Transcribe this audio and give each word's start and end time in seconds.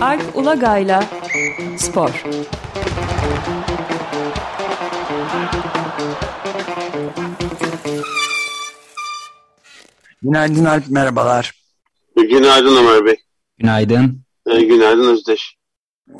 Alp 0.00 0.36
Ulagay'la 0.36 1.04
Spor 1.76 2.24
Günaydın 10.22 10.64
Alp, 10.64 10.88
merhabalar. 10.88 11.52
Günaydın 12.16 12.76
Ömer 12.76 13.04
Bey. 13.04 13.16
Günaydın. 13.58 14.22
Ee, 14.46 14.60
günaydın 14.60 15.12
Özdeş. 15.12 15.56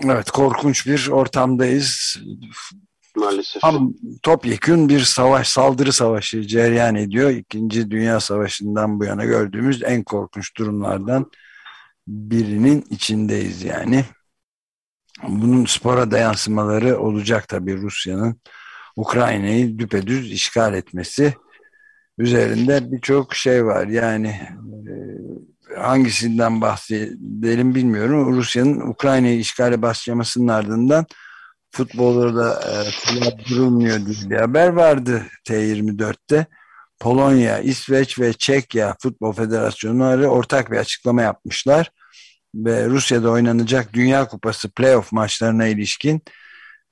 Evet, 0.04 0.30
korkunç 0.30 0.86
bir 0.86 1.08
ortamdayız. 1.08 2.18
Maalesef. 3.17 3.62
Tam 3.62 3.93
topyekun 4.23 4.89
bir 4.89 5.01
savaş, 5.01 5.48
saldırı 5.48 5.93
savaşı 5.93 6.43
cereyan 6.43 6.95
ediyor. 6.95 7.30
İkinci 7.30 7.91
Dünya 7.91 8.20
Savaşı'ndan 8.20 9.01
bu 9.01 9.05
yana 9.05 9.24
gördüğümüz 9.24 9.83
en 9.83 10.05
korkunç 10.05 10.57
durumlardan 10.57 11.30
birinin 12.09 12.84
içindeyiz 12.91 13.62
yani. 13.62 14.05
Bunun 15.29 15.65
spora 15.65 16.10
da 16.10 16.19
yansımaları 16.19 16.98
olacak 16.98 17.48
tabii 17.48 17.77
Rusya'nın 17.77 18.41
Ukrayna'yı 18.97 19.79
düpedüz 19.79 20.33
işgal 20.33 20.74
etmesi 20.74 21.35
üzerinde 22.19 22.93
birçok 22.93 23.35
şey 23.35 23.65
var. 23.65 23.87
Yani 23.87 24.29
e, 24.88 24.95
hangisinden 25.80 26.60
bahsedelim 26.60 27.74
bilmiyorum. 27.74 28.37
Rusya'nın 28.37 28.80
Ukrayna'yı 28.80 29.38
işgale 29.38 29.83
başlamasının 29.83 30.48
ardından 30.48 31.07
futbolda 31.77 32.61
e, 32.61 33.51
durulmuyor 33.51 34.07
diye 34.07 34.30
bir 34.30 34.37
haber 34.37 34.69
vardı 34.69 35.23
T24'te. 35.48 36.47
Polonya, 37.01 37.59
İsveç 37.59 38.18
ve 38.18 38.33
Çekya 38.33 38.96
Futbol 39.02 39.33
Federasyonları 39.33 40.29
ortak 40.29 40.71
bir 40.73 40.77
açıklama 40.77 41.23
yapmışlar. 41.23 41.91
Ve 42.55 42.87
Rusya'da 42.87 43.30
oynanacak 43.30 43.93
Dünya 43.93 44.29
Kupası 44.29 44.71
playoff 44.71 45.13
maçlarına 45.13 45.66
ilişkin 45.66 46.23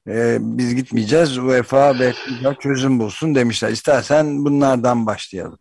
e, 0.09 0.37
biz 0.41 0.75
gitmeyeceğiz 0.75 1.39
UEFA 1.39 1.99
ve 1.99 2.15
çözüm 2.61 2.99
bulsun 2.99 3.35
demişler. 3.35 3.71
İstersen 3.71 4.45
bunlardan 4.45 5.07
başlayalım. 5.07 5.59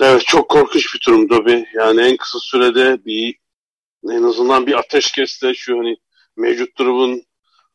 Evet 0.00 0.22
çok 0.26 0.48
korkunç 0.48 0.94
bir 0.94 1.00
durum 1.06 1.28
tabii. 1.28 1.66
Yani 1.74 2.00
en 2.00 2.16
kısa 2.16 2.38
sürede 2.38 3.04
bir 3.04 3.36
en 4.10 4.22
azından 4.22 4.66
bir 4.66 4.78
ateşkesle 4.78 5.54
şu 5.54 5.78
hani 5.78 5.96
mevcut 6.36 6.78
durumun 6.78 7.22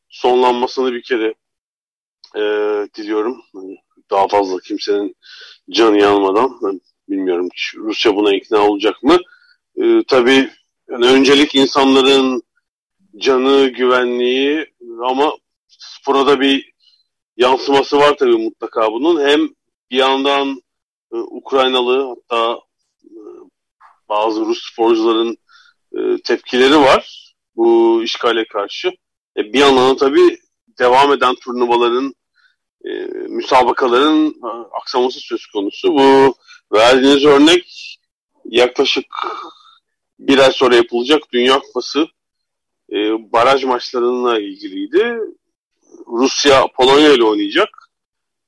sonlanmasını 0.09 0.93
bir 0.93 1.01
kere 1.01 1.33
e, 2.35 2.41
diliyorum. 2.95 3.41
Hani 3.53 3.77
daha 4.09 4.27
fazla 4.27 4.59
kimsenin 4.59 5.15
canı 5.69 5.99
yanmadan. 5.99 6.59
Ben 6.63 6.81
bilmiyorum 7.09 7.49
Rusya 7.75 8.15
buna 8.15 8.35
ikna 8.35 8.67
olacak 8.67 9.03
mı? 9.03 9.17
E, 9.75 10.03
tabii 10.07 10.49
yani 10.89 11.05
öncelik 11.05 11.55
insanların 11.55 12.43
canı, 13.17 13.67
güvenliği 13.67 14.65
ama 15.03 15.33
spora 15.67 16.27
da 16.27 16.39
bir 16.39 16.71
yansıması 17.37 17.97
var 17.97 18.17
tabii 18.17 18.37
mutlaka 18.37 18.91
bunun. 18.91 19.27
Hem 19.27 19.49
bir 19.91 19.97
yandan 19.97 20.61
e, 21.13 21.15
Ukraynalı 21.15 22.07
hatta 22.07 22.59
e, 23.03 23.19
bazı 24.09 24.45
Rus 24.45 24.71
sporcuların 24.71 25.37
e, 25.97 26.21
tepkileri 26.23 26.79
var 26.79 27.33
bu 27.55 27.99
işgale 28.03 28.47
karşı. 28.47 28.91
E, 29.37 29.53
bir 29.53 29.59
yandan 29.59 29.97
tabii 29.97 30.39
devam 30.79 31.13
eden 31.13 31.35
turnuvaların 31.35 32.13
e, 32.85 32.89
müsabakaların 33.29 34.27
e, 34.27 34.49
aksaması 34.81 35.19
söz 35.19 35.45
konusu. 35.45 35.93
Bu 35.93 36.35
verdiğiniz 36.73 37.25
örnek 37.25 37.97
yaklaşık 38.45 39.05
bir 40.19 40.37
ay 40.37 40.51
sonra 40.51 40.75
yapılacak 40.75 41.21
Dünya 41.33 41.59
Kupası 41.59 42.07
e, 42.91 42.95
baraj 43.31 43.63
maçlarına 43.63 44.39
ilgiliydi. 44.39 45.19
Rusya 46.07 46.67
Polonya 46.75 47.13
ile 47.13 47.23
oynayacak. 47.23 47.69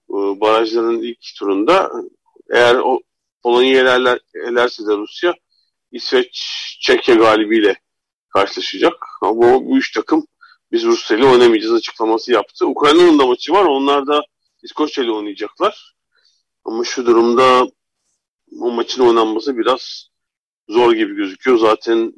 E, 0.09 0.15
barajların 0.15 1.01
ilk 1.01 1.19
turunda 1.39 1.91
eğer 2.49 2.75
o 2.75 2.99
Polonya 3.43 3.79
elerse 4.33 4.85
de 4.87 4.97
Rusya 4.97 5.33
İsveç 5.91 6.45
Çekya 6.81 7.15
galibiyle 7.15 7.75
karşılaşacak. 8.29 8.93
Ama 9.21 9.35
bu, 9.35 9.65
bu 9.65 9.77
üç 9.77 9.91
takım 9.91 10.27
biz 10.71 10.83
Rusya 10.83 11.17
ile 11.17 11.25
oynamayacağız 11.25 11.73
açıklaması 11.73 12.31
yaptı. 12.31 12.67
Ukrayna'nın 12.67 13.19
da 13.19 13.25
maçı 13.25 13.53
var. 13.53 13.65
Onlar 13.65 14.07
da 14.07 14.21
İskoçya 14.63 15.03
ile 15.03 15.11
oynayacaklar. 15.11 15.95
Ama 16.65 16.83
şu 16.83 17.05
durumda 17.05 17.67
o 18.59 18.71
maçın 18.71 19.03
oynanması 19.03 19.57
biraz 19.57 20.09
zor 20.69 20.93
gibi 20.93 21.15
gözüküyor. 21.15 21.57
Zaten 21.57 22.13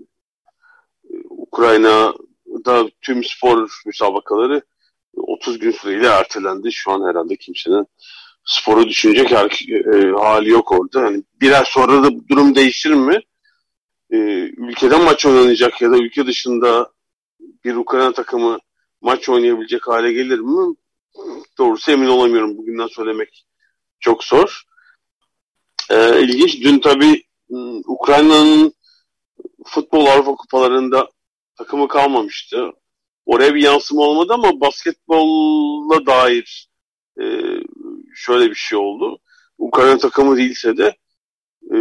e, 1.09 1.13
Ukrayna'da 1.29 2.89
tüm 3.01 3.23
spor 3.23 3.69
müsabakaları 3.85 4.62
30 5.13 5.59
gün 5.59 5.72
süreyle 5.72 6.07
ertelendi. 6.07 6.72
Şu 6.72 6.91
an 6.91 7.09
herhalde 7.09 7.35
kimsenin 7.35 7.88
sporu 8.45 8.89
düşünecek 8.89 9.31
e, 9.31 10.12
hali 10.19 10.50
yok 10.50 10.72
orada. 10.72 11.01
Yani 11.01 11.23
biraz 11.41 11.68
sonra 11.68 12.03
da 12.03 12.09
durum 12.29 12.56
değişir 12.56 12.91
mi? 12.91 13.19
E, 14.12 14.18
ülkede 14.57 14.97
maç 14.97 15.25
oynanacak 15.25 15.81
ya 15.81 15.91
da 15.91 15.97
ülke 15.97 16.28
dışında 16.28 16.91
bir 17.63 17.75
Ukrayna 17.75 18.13
takımı 18.13 18.59
maç 19.02 19.29
oynayabilecek 19.29 19.88
hale 19.88 20.13
gelir 20.13 20.40
mi? 20.40 20.75
Doğrusu 21.57 21.91
emin 21.91 22.07
olamıyorum. 22.07 22.57
Bugünden 22.57 22.88
söylemek 22.88 23.46
çok 24.00 24.24
zor. 24.24 24.63
E, 25.90 26.22
ilginç. 26.24 26.63
Dün 26.63 26.80
tabii 26.80 27.24
ıı, 27.51 27.81
Ukrayna'nın 27.85 28.74
futbol 29.66 30.06
Avrupa 30.06 30.35
kupalarında 30.35 31.09
takımı 31.56 31.88
kalmamıştı. 31.88 32.72
Oraya 33.25 33.56
bir 33.56 33.63
yansıma 33.63 34.01
olmadı 34.01 34.34
ama 34.34 34.62
basketbolla 34.62 36.06
dair 36.06 36.69
e, 37.22 37.25
şöyle 38.16 38.50
bir 38.50 38.56
şey 38.56 38.78
oldu. 38.78 39.19
Ukrayna 39.57 39.97
takımı 39.97 40.38
değilse 40.38 40.78
de 40.78 40.96
e, 41.72 41.78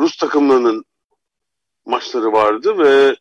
Rus 0.00 0.16
takımlarının 0.16 0.84
maçları 1.86 2.32
vardı 2.32 2.78
ve 2.78 3.16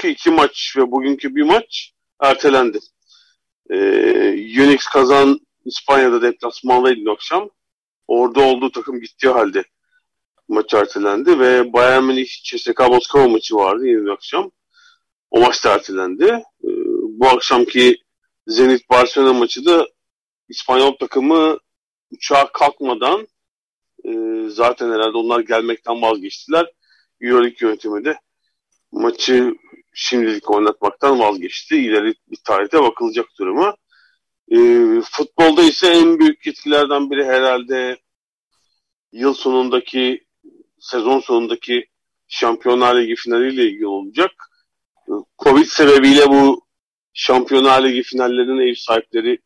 dünkü 0.00 0.08
iki 0.08 0.30
maç 0.30 0.74
ve 0.76 0.90
bugünkü 0.90 1.34
bir 1.34 1.42
maç 1.42 1.92
ertelendi. 2.20 2.78
E, 3.70 3.76
Unix 4.62 4.86
kazan 4.86 5.40
İspanya'da 5.64 6.22
deplasmandaydı 6.22 7.00
dün 7.00 7.14
akşam. 7.14 7.50
Orada 8.06 8.40
olduğu 8.40 8.72
takım 8.72 9.00
gittiği 9.00 9.28
halde 9.28 9.64
maç 10.48 10.74
ertelendi 10.74 11.38
ve 11.38 11.72
Bayern 11.72 12.04
Münih 12.04 12.28
CSKA 12.44 12.88
Moskova 12.88 13.28
maçı 13.28 13.54
vardı 13.54 13.86
yine 13.86 14.12
akşam. 14.12 14.50
O 15.30 15.40
maç 15.40 15.64
da 15.64 15.74
ertelendi. 15.74 16.24
E, 16.64 16.68
bu 17.02 17.28
akşamki 17.28 17.96
Zenit 18.46 18.90
Barcelona 18.90 19.32
maçı 19.32 19.64
da 19.64 19.88
İspanyol 20.48 20.92
takımı 20.92 21.58
uçağa 22.10 22.52
kalkmadan 22.52 23.28
e, 24.04 24.12
zaten 24.48 24.90
herhalde 24.90 25.16
onlar 25.16 25.40
gelmekten 25.40 26.02
vazgeçtiler. 26.02 26.66
Euroleague 27.20 27.68
yönetimi 27.68 28.04
de 28.04 28.18
maçı 28.92 29.54
şimdilik 29.92 30.50
oynatmaktan 30.50 31.18
vazgeçti. 31.18 31.76
İleri 31.76 32.14
bir 32.30 32.38
tarihte 32.44 32.82
bakılacak 32.82 33.26
duruma. 33.38 33.76
E, 34.50 34.56
futbolda 35.10 35.62
ise 35.62 35.88
en 35.88 36.18
büyük 36.18 36.46
etkilerden 36.46 37.10
biri 37.10 37.24
herhalde 37.24 37.98
yıl 39.12 39.34
sonundaki 39.34 40.24
sezon 40.78 41.20
sonundaki 41.20 41.86
Şampiyonlar 42.28 43.00
Ligi 43.00 43.14
finaliyle 43.14 43.64
ilgili 43.64 43.86
olacak. 43.86 44.30
Covid 45.38 45.66
sebebiyle 45.66 46.26
bu 46.28 46.66
Şampiyonlar 47.12 47.84
Ligi 47.84 48.02
finallerinin 48.02 48.68
ev 48.70 48.74
sahipleri 48.74 49.38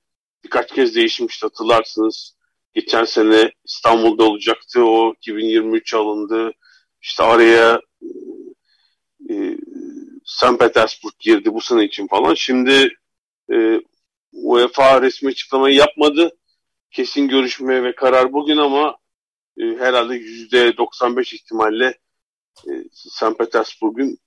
birkaç 0.45 0.73
kez 0.75 0.95
değişmişti 0.95 1.47
hatırlarsınız. 1.47 2.37
Geçen 2.75 3.05
sene 3.05 3.53
İstanbul'da 3.65 4.25
olacaktı. 4.25 4.85
O 4.85 5.15
2023 5.15 5.95
alındı. 5.95 6.53
İşte 7.03 7.23
araya 7.23 7.81
e, 9.31 9.57
St. 10.25 10.59
Petersburg 10.59 11.15
girdi 11.19 11.55
bu 11.55 11.61
sene 11.61 11.85
için 11.85 12.07
falan. 12.07 12.35
Şimdi 12.35 12.89
e, 13.53 13.81
UEFA 14.33 15.03
resmi 15.03 15.29
açıklamayı 15.29 15.75
yapmadı. 15.75 16.37
Kesin 16.91 17.29
görüşme 17.29 17.83
ve 17.83 17.95
karar 17.95 18.33
bugün 18.33 18.57
ama 18.57 18.97
e, 19.59 19.63
herhalde 19.63 20.15
%95 20.17 21.35
ihtimalle 21.35 21.99
e, 22.69 22.71
St. 22.93 23.39
Petersburg'un 23.39 24.19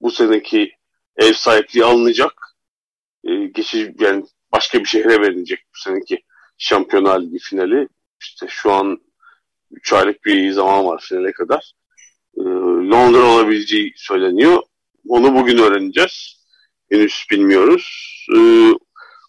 bu 0.00 0.10
seneki 0.10 0.72
ev 1.16 1.32
sahipliği 1.32 1.84
alınacak. 1.84 2.56
E, 3.24 3.34
geçici 3.46 3.94
yani 3.98 4.24
başka 4.52 4.78
bir 4.78 4.84
şehre 4.84 5.20
verilecek 5.20 5.58
bu 5.58 5.78
seneki 5.78 6.22
Şampiyonlar 6.58 7.20
Ligi 7.20 7.38
finali. 7.38 7.88
İşte 8.20 8.46
şu 8.50 8.72
an 8.72 8.98
3 9.70 9.92
aylık 9.92 10.24
bir 10.24 10.50
zaman 10.50 10.86
var 10.86 11.04
finale 11.08 11.32
kadar. 11.32 11.72
E, 12.36 12.42
Londra 12.90 13.22
olabileceği 13.22 13.92
söyleniyor. 13.96 14.62
Onu 15.08 15.34
bugün 15.34 15.58
öğreneceğiz. 15.58 16.44
Henüz 16.90 17.26
bilmiyoruz. 17.30 17.86
E, 18.36 18.38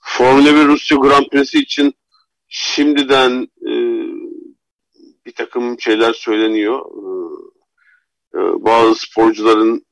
Formula 0.02 0.56
1 0.56 0.68
Rusya 0.68 0.98
Grand 0.98 1.26
Prix'si 1.26 1.60
için 1.60 1.94
şimdiden 2.48 3.48
e, 3.62 3.72
bir 5.26 5.32
takım 5.36 5.80
şeyler 5.80 6.14
söyleniyor. 6.14 6.86
E, 6.86 8.38
e, 8.38 8.40
bazı 8.40 9.00
sporcuların 9.00 9.86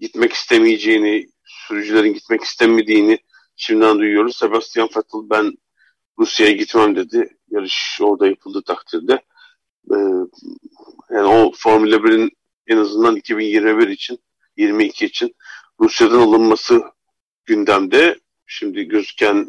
gitmek 0.00 0.32
istemeyeceğini, 0.32 1.28
sürücülerin 1.44 2.14
gitmek 2.14 2.42
istemediğini 2.42 3.18
şimdiden 3.56 3.98
duyuyoruz. 3.98 4.36
Sebastian 4.36 4.88
Vettel 4.88 5.30
ben 5.30 5.52
Rusya'ya 6.18 6.52
gitmem 6.52 6.96
dedi. 6.96 7.36
Yarış 7.50 7.98
orada 8.02 8.26
yapıldığı 8.26 8.62
takdirde. 8.62 9.12
Ee, 9.92 9.96
yani 11.10 11.26
o 11.26 11.52
Formula 11.56 11.96
1'in 11.96 12.30
en 12.66 12.76
azından 12.76 13.16
2021 13.16 13.88
için, 13.88 14.18
22 14.58 15.06
için 15.06 15.36
Rusya'dan 15.80 16.20
alınması 16.20 16.82
gündemde. 17.44 18.18
Şimdi 18.46 18.84
gözüken 18.84 19.46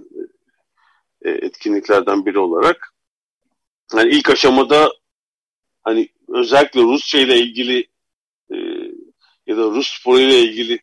e, 1.22 1.30
etkinliklerden 1.30 2.26
biri 2.26 2.40
olarak. 2.40 2.94
Yani 3.96 4.12
ilk 4.12 4.30
aşamada 4.30 4.92
hani 5.84 6.10
özellikle 6.28 6.82
Rusya 6.82 7.22
ile 7.22 7.38
ilgili 7.38 7.88
e, 8.52 8.56
ya 9.48 9.58
da 9.58 9.62
Rus 9.62 10.00
sporu 10.00 10.20
ile 10.20 10.40
ilgili 10.40 10.80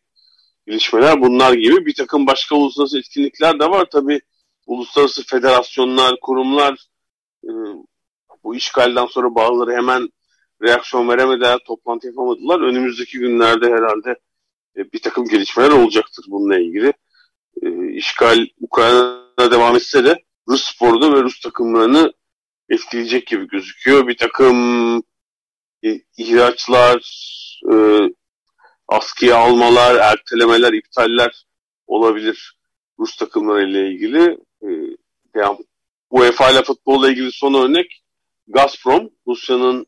gelişmeler 0.67 1.21
bunlar 1.21 1.53
gibi 1.53 1.85
bir 1.85 1.93
takım 1.93 2.27
başka 2.27 2.55
uluslararası 2.55 2.99
etkinlikler 2.99 3.59
de 3.59 3.69
var. 3.69 3.89
Tabi 3.89 4.21
uluslararası 4.65 5.25
federasyonlar, 5.25 6.19
kurumlar 6.21 6.87
e, 7.43 7.51
bu 8.43 8.55
işgalden 8.55 9.05
sonra 9.05 9.35
bazıları 9.35 9.71
hemen 9.71 10.09
reaksiyon 10.61 11.09
veremediler, 11.09 11.59
toplantı 11.65 12.07
yapamadılar. 12.07 12.61
Önümüzdeki 12.61 13.19
günlerde 13.19 13.65
herhalde 13.65 14.15
e, 14.77 14.91
bir 14.91 14.99
takım 14.99 15.27
gelişmeler 15.27 15.71
olacaktır 15.71 16.25
bununla 16.27 16.59
ilgili. 16.59 16.93
E, 17.61 17.91
işgal 17.93 18.47
Ukrayna'da 18.61 19.51
devam 19.51 19.75
etse 19.75 20.05
de 20.05 20.23
Rus 20.47 20.63
sporda 20.63 21.13
ve 21.13 21.23
Rus 21.23 21.39
takımlarını 21.39 22.13
etkileyecek 22.69 23.27
gibi 23.27 23.47
gözüküyor. 23.47 24.07
Bir 24.07 24.17
takım 24.17 24.97
e, 25.83 26.01
ihraçlar, 26.17 26.97
e, 27.71 27.75
askıya 28.87 29.37
almalar, 29.37 29.95
ertelemeler, 29.95 30.73
iptaller 30.73 31.45
olabilir 31.87 32.57
Rus 32.99 33.17
takımları 33.17 33.69
ile 33.69 33.89
ilgili. 33.89 34.37
E, 34.61 34.67
yani 35.35 35.57
UEFA 36.09 36.51
ile 36.51 36.63
futbolla 36.63 37.09
ilgili 37.09 37.31
son 37.31 37.53
örnek 37.53 38.03
Gazprom, 38.47 39.09
Rusya'nın 39.27 39.85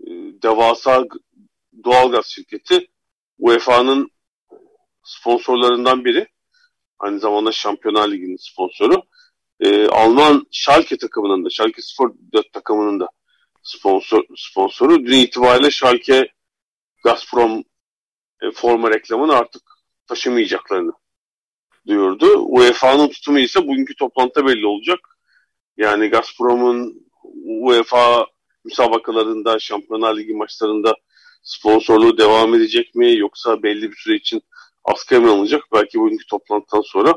e, 0.00 0.10
devasa 0.42 1.04
doğalgaz 1.84 2.26
şirketi 2.26 2.88
UEFA'nın 3.38 4.10
sponsorlarından 5.04 6.04
biri. 6.04 6.28
Aynı 6.98 7.18
zamanda 7.18 7.52
Şampiyonlar 7.52 8.08
Ligi'nin 8.08 8.36
sponsoru. 8.36 9.02
E, 9.60 9.88
Alman 9.88 10.46
Schalke 10.50 10.98
takımının 10.98 11.44
da, 11.44 11.50
Schalke 11.50 11.82
04 12.32 12.52
takımının 12.52 13.00
da 13.00 13.08
sponsor, 13.62 14.24
sponsoru. 14.36 15.06
Dün 15.06 15.18
itibariyle 15.18 15.70
Schalke 15.70 16.28
Gazprom 17.04 17.64
e, 18.42 18.50
forma 18.50 18.90
reklamını 18.90 19.34
artık 19.34 19.62
taşımayacaklarını 20.06 20.92
duyurdu. 21.86 22.44
UEFA'nın 22.46 23.08
tutumu 23.08 23.38
ise 23.38 23.66
bugünkü 23.66 23.94
toplantıda 23.96 24.46
belli 24.46 24.66
olacak. 24.66 24.98
Yani 25.76 26.08
Gazprom'un 26.08 27.06
UEFA 27.34 28.26
müsabakalarında, 28.66 29.58
Şampiyonlar 29.58 30.16
Ligi 30.16 30.34
maçlarında 30.34 30.94
sponsorluğu 31.42 32.18
devam 32.18 32.54
edecek 32.54 32.94
mi 32.94 33.16
yoksa 33.16 33.62
belli 33.62 33.90
bir 33.90 33.96
süre 33.96 34.16
için 34.16 34.42
askıya 34.84 35.20
mı 35.20 35.30
alınacak? 35.30 35.62
Belki 35.74 35.98
bugünkü 36.00 36.26
toplantıdan 36.26 36.82
sonra 36.82 37.14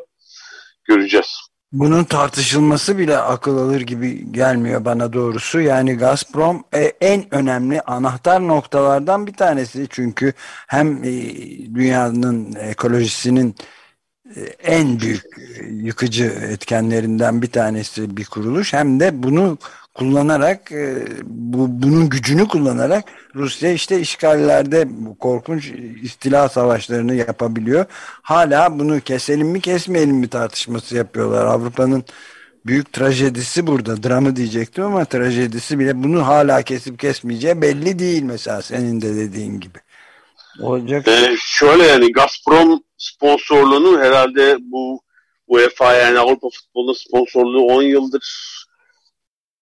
göreceğiz. 0.83 1.39
Bunun 1.71 2.03
tartışılması 2.03 2.97
bile 2.97 3.17
akıl 3.17 3.57
alır 3.57 3.81
gibi 3.81 4.31
gelmiyor 4.31 4.85
bana 4.85 5.13
doğrusu. 5.13 5.61
Yani 5.61 5.93
Gazprom 5.93 6.63
e, 6.73 6.83
en 7.01 7.35
önemli 7.35 7.81
anahtar 7.81 8.47
noktalardan 8.47 9.27
bir 9.27 9.33
tanesi. 9.33 9.87
Çünkü 9.89 10.33
hem 10.67 11.03
e, 11.03 11.11
dünyanın 11.75 12.55
ekolojisinin 12.55 13.55
en 14.63 14.99
büyük 14.99 15.23
yıkıcı 15.69 16.23
etkenlerinden 16.25 17.41
bir 17.41 17.51
tanesi 17.51 18.17
bir 18.17 18.25
kuruluş 18.25 18.73
hem 18.73 18.99
de 18.99 19.23
bunu 19.23 19.57
kullanarak 19.93 20.71
e, 20.71 21.07
bu 21.25 21.81
bunun 21.81 22.09
gücünü 22.09 22.47
kullanarak 22.47 23.03
Rusya 23.35 23.71
işte 23.71 23.99
işgallerde 23.99 24.87
korkunç 25.19 25.71
istila 26.01 26.49
savaşlarını 26.49 27.15
yapabiliyor. 27.15 27.85
Hala 28.21 28.79
bunu 28.79 29.01
keselim 29.01 29.47
mi 29.47 29.61
kesmeyelim 29.61 30.15
mi 30.15 30.27
tartışması 30.27 30.95
yapıyorlar. 30.95 31.45
Avrupa'nın 31.45 32.03
büyük 32.65 32.93
trajedisi 32.93 33.67
burada. 33.67 34.03
Dramı 34.03 34.35
diyecektim 34.35 34.83
ama 34.83 35.05
trajedisi 35.05 35.79
bile 35.79 36.03
bunu 36.03 36.27
hala 36.27 36.61
kesip 36.61 36.99
kesmeyeceği 36.99 37.61
belli 37.61 37.99
değil 37.99 38.23
mesela 38.23 38.61
senin 38.61 39.01
de 39.01 39.15
dediğin 39.15 39.59
gibi. 39.59 39.79
Olacak. 40.59 41.07
Ee, 41.07 41.35
şöyle 41.39 41.83
yani 41.83 42.11
Gazprom 42.11 42.83
sponsorluğunu 42.99 43.99
herhalde 43.99 44.57
bu 44.59 45.01
UEFA 45.47 45.93
yani 45.93 46.19
Avrupa 46.19 46.49
futbolu 46.49 46.95
sponsorluğu 46.95 47.61
10 47.61 47.81
yıldır 47.81 48.23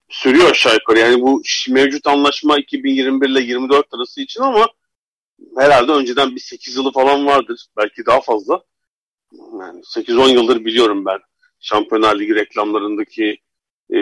sürüyor 0.09 0.51
aşağı 0.51 0.73
yukarı. 0.73 0.99
Yani 0.99 1.21
bu 1.21 1.41
mevcut 1.69 2.07
anlaşma 2.07 2.57
2021 2.57 3.29
ile 3.29 3.41
24 3.41 3.85
arası 3.93 4.21
için 4.21 4.41
ama 4.41 4.67
herhalde 5.57 5.91
önceden 5.91 6.35
bir 6.35 6.39
8 6.39 6.75
yılı 6.75 6.91
falan 6.91 7.25
vardır. 7.25 7.65
Belki 7.77 8.05
daha 8.05 8.21
fazla. 8.21 8.63
Yani 9.33 9.81
8-10 9.81 10.29
yıldır 10.29 10.65
biliyorum 10.65 11.05
ben 11.05 11.19
Şampiyonlar 11.59 12.19
Ligi 12.19 12.35
reklamlarındaki 12.35 13.37
e, 13.89 13.99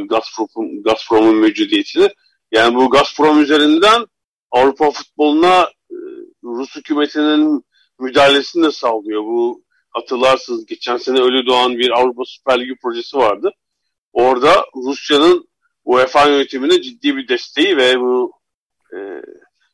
Gazprom'un 0.00 0.82
Gazprom 0.82 1.40
mevcudiyetini. 1.40 2.08
Yani 2.52 2.74
bu 2.74 2.90
Gazprom 2.90 3.42
üzerinden 3.42 4.06
Avrupa 4.50 4.90
futboluna 4.90 5.70
e, 5.90 5.96
Rus 6.44 6.76
hükümetinin 6.76 7.64
müdahalesini 8.00 8.64
de 8.64 8.70
sağlıyor. 8.70 9.22
Bu 9.24 9.62
hatırlarsınız 9.90 10.66
geçen 10.66 10.96
sene 10.96 11.20
ölü 11.20 11.46
doğan 11.46 11.78
bir 11.78 11.90
Avrupa 11.90 12.22
Süper 12.24 12.60
Ligi 12.60 12.74
projesi 12.82 13.16
vardı. 13.16 13.52
Orada 14.12 14.66
Rusya'nın 14.76 15.48
UEFA 15.84 16.28
yönetimine 16.28 16.82
ciddi 16.82 17.16
bir 17.16 17.28
desteği 17.28 17.76
ve 17.76 18.00
bu 18.00 18.32
e, 18.96 18.98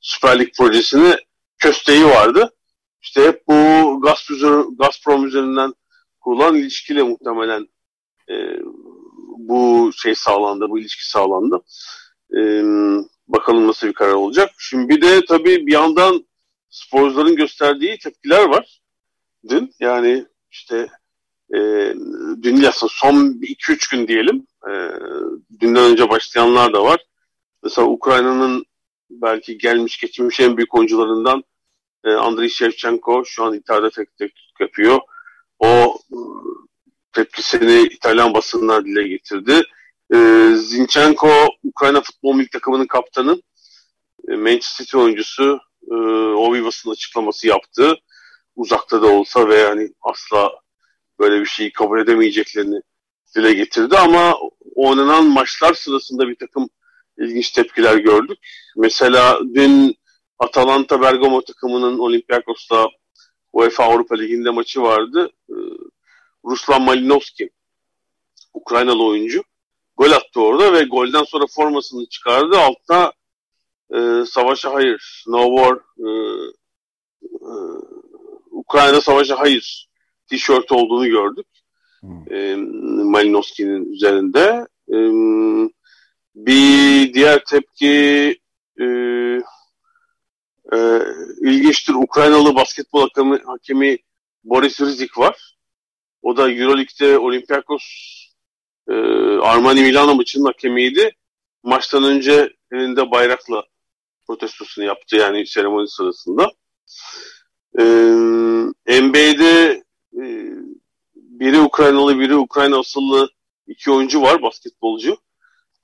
Süper 0.00 0.38
Lig 0.38 0.48
projesini 0.56 1.14
kösteği 1.58 2.04
vardı. 2.04 2.50
İşte 3.02 3.22
hep 3.26 3.42
bu 3.48 4.00
Gazprom 4.78 5.26
üzerinden 5.26 5.74
kurulan 6.20 6.54
ilişkiyle 6.54 7.02
muhtemelen 7.02 7.68
e, 8.30 8.34
bu 9.38 9.90
şey 10.02 10.14
sağlandı, 10.14 10.70
bu 10.70 10.78
ilişki 10.78 11.10
sağlandı. 11.10 11.60
E, 12.36 12.40
bakalım 13.28 13.66
nasıl 13.66 13.86
bir 13.86 13.92
karar 13.92 14.12
olacak. 14.12 14.50
Şimdi 14.58 14.88
bir 14.88 15.02
de 15.02 15.24
tabii 15.28 15.66
bir 15.66 15.72
yandan 15.72 16.24
sporcuların 16.70 17.36
gösterdiği 17.36 17.98
tepkiler 17.98 18.44
var. 18.44 18.80
Dün 19.48 19.74
yani 19.80 20.26
işte 20.50 20.88
e, 21.54 21.58
dün 22.42 22.62
aslında 22.62 22.92
son 22.94 23.14
2-3 23.16 23.96
gün 23.96 24.08
diyelim 24.08 24.46
e, 24.68 24.72
dünden 25.60 25.84
önce 25.84 26.10
başlayanlar 26.10 26.72
da 26.72 26.84
var. 26.84 27.04
Mesela 27.62 27.88
Ukrayna'nın 27.88 28.64
belki 29.10 29.58
gelmiş 29.58 30.00
geçmiş 30.00 30.40
en 30.40 30.56
büyük 30.56 30.74
oyuncularından 30.74 31.44
e, 32.04 32.10
Andriy 32.10 32.48
Shevchenko 32.48 33.24
şu 33.26 33.44
an 33.44 33.54
İtalya'da 33.54 33.90
tek 33.90 34.16
tek 34.16 34.32
yapıyor. 34.60 35.00
O 35.58 35.98
e, 36.12 36.16
tepkisini 37.12 37.82
İtalyan 37.82 38.34
basınına 38.34 38.84
dile 38.84 39.08
getirdi. 39.08 39.62
E, 40.14 40.16
Zinchenko 40.56 41.30
Ukrayna 41.64 42.00
futbol 42.00 42.34
milli 42.34 42.48
takımının 42.48 42.86
kaptanı. 42.86 43.42
E, 44.28 44.36
Manchester 44.36 44.84
City 44.84 44.96
oyuncusu 44.96 45.60
e, 45.90 45.94
o 46.34 46.54
bir 46.54 46.64
basın 46.64 46.90
açıklaması 46.90 47.46
yaptı. 47.48 47.96
Uzakta 48.56 49.02
da 49.02 49.06
olsa 49.06 49.48
ve 49.48 49.56
yani 49.56 49.88
asla 50.00 50.52
böyle 51.18 51.40
bir 51.40 51.46
şeyi 51.46 51.72
kabul 51.72 52.00
edemeyeceklerini 52.00 52.80
dile 53.36 53.52
getirdi 53.52 53.96
ama 53.98 54.34
oynanan 54.74 55.24
maçlar 55.26 55.74
sırasında 55.74 56.28
bir 56.28 56.36
takım 56.36 56.68
ilginç 57.18 57.50
tepkiler 57.50 57.96
gördük. 57.96 58.38
Mesela 58.76 59.40
dün 59.54 59.96
Atalanta 60.38 61.00
Bergamo 61.00 61.44
takımının 61.44 61.98
Olympiakos'la 61.98 62.88
UEFA 63.52 63.84
Avrupa 63.84 64.14
Ligi'nde 64.14 64.50
maçı 64.50 64.82
vardı. 64.82 65.30
Ee, 65.50 65.54
Ruslan 66.44 66.82
Malinovski 66.82 67.50
Ukraynalı 68.54 69.04
oyuncu 69.04 69.42
gol 69.96 70.12
attı 70.12 70.40
orada 70.40 70.72
ve 70.72 70.82
golden 70.82 71.24
sonra 71.24 71.44
formasını 71.46 72.06
çıkardı. 72.06 72.58
Altta 72.58 73.12
e, 73.94 74.24
savaşa 74.26 74.74
hayır, 74.74 75.24
no 75.26 75.56
war 75.56 75.76
e, 75.98 76.10
e, 77.22 77.52
Ukrayna 78.50 79.00
savaşa 79.00 79.38
hayır 79.38 79.88
tişört 80.26 80.72
olduğunu 80.72 81.08
gördük. 81.08 81.46
Hmm. 82.00 82.32
E, 82.32 82.56
Malinowski'nin 83.04 83.92
üzerinde. 83.92 84.66
E, 84.88 84.98
bir 86.34 87.14
diğer 87.14 87.44
tepki 87.44 88.38
e, 88.80 88.84
e, 90.72 90.78
ilginçtir. 91.40 91.94
Ukraynalı 91.94 92.54
basketbol 92.54 93.00
hakemi, 93.00 93.38
hakemi 93.46 93.98
Boris 94.44 94.80
Rizik 94.80 95.18
var. 95.18 95.56
O 96.22 96.36
da 96.36 96.50
Euroleague'de 96.50 97.18
Olympiakos 97.18 97.84
e, 98.88 98.94
Armani 99.42 99.82
Milano 99.82 100.14
maçının 100.14 100.44
hakemiydi. 100.44 101.10
Maçtan 101.62 102.04
önce 102.04 102.52
elinde 102.72 103.10
bayrakla 103.10 103.64
protestosunu 104.30 104.84
yaptı 104.84 105.16
yani 105.16 105.46
seremoni 105.46 105.88
sırasında. 105.88 106.50
E, 107.78 107.84
NBA'de 109.02 109.82
e, 110.14 110.24
biri 111.14 111.60
Ukraynalı 111.60 112.18
biri 112.18 112.36
Ukrayna 112.36 112.78
asıllı 112.78 113.30
iki 113.66 113.90
oyuncu 113.90 114.22
var 114.22 114.42
basketbolcu. 114.42 115.16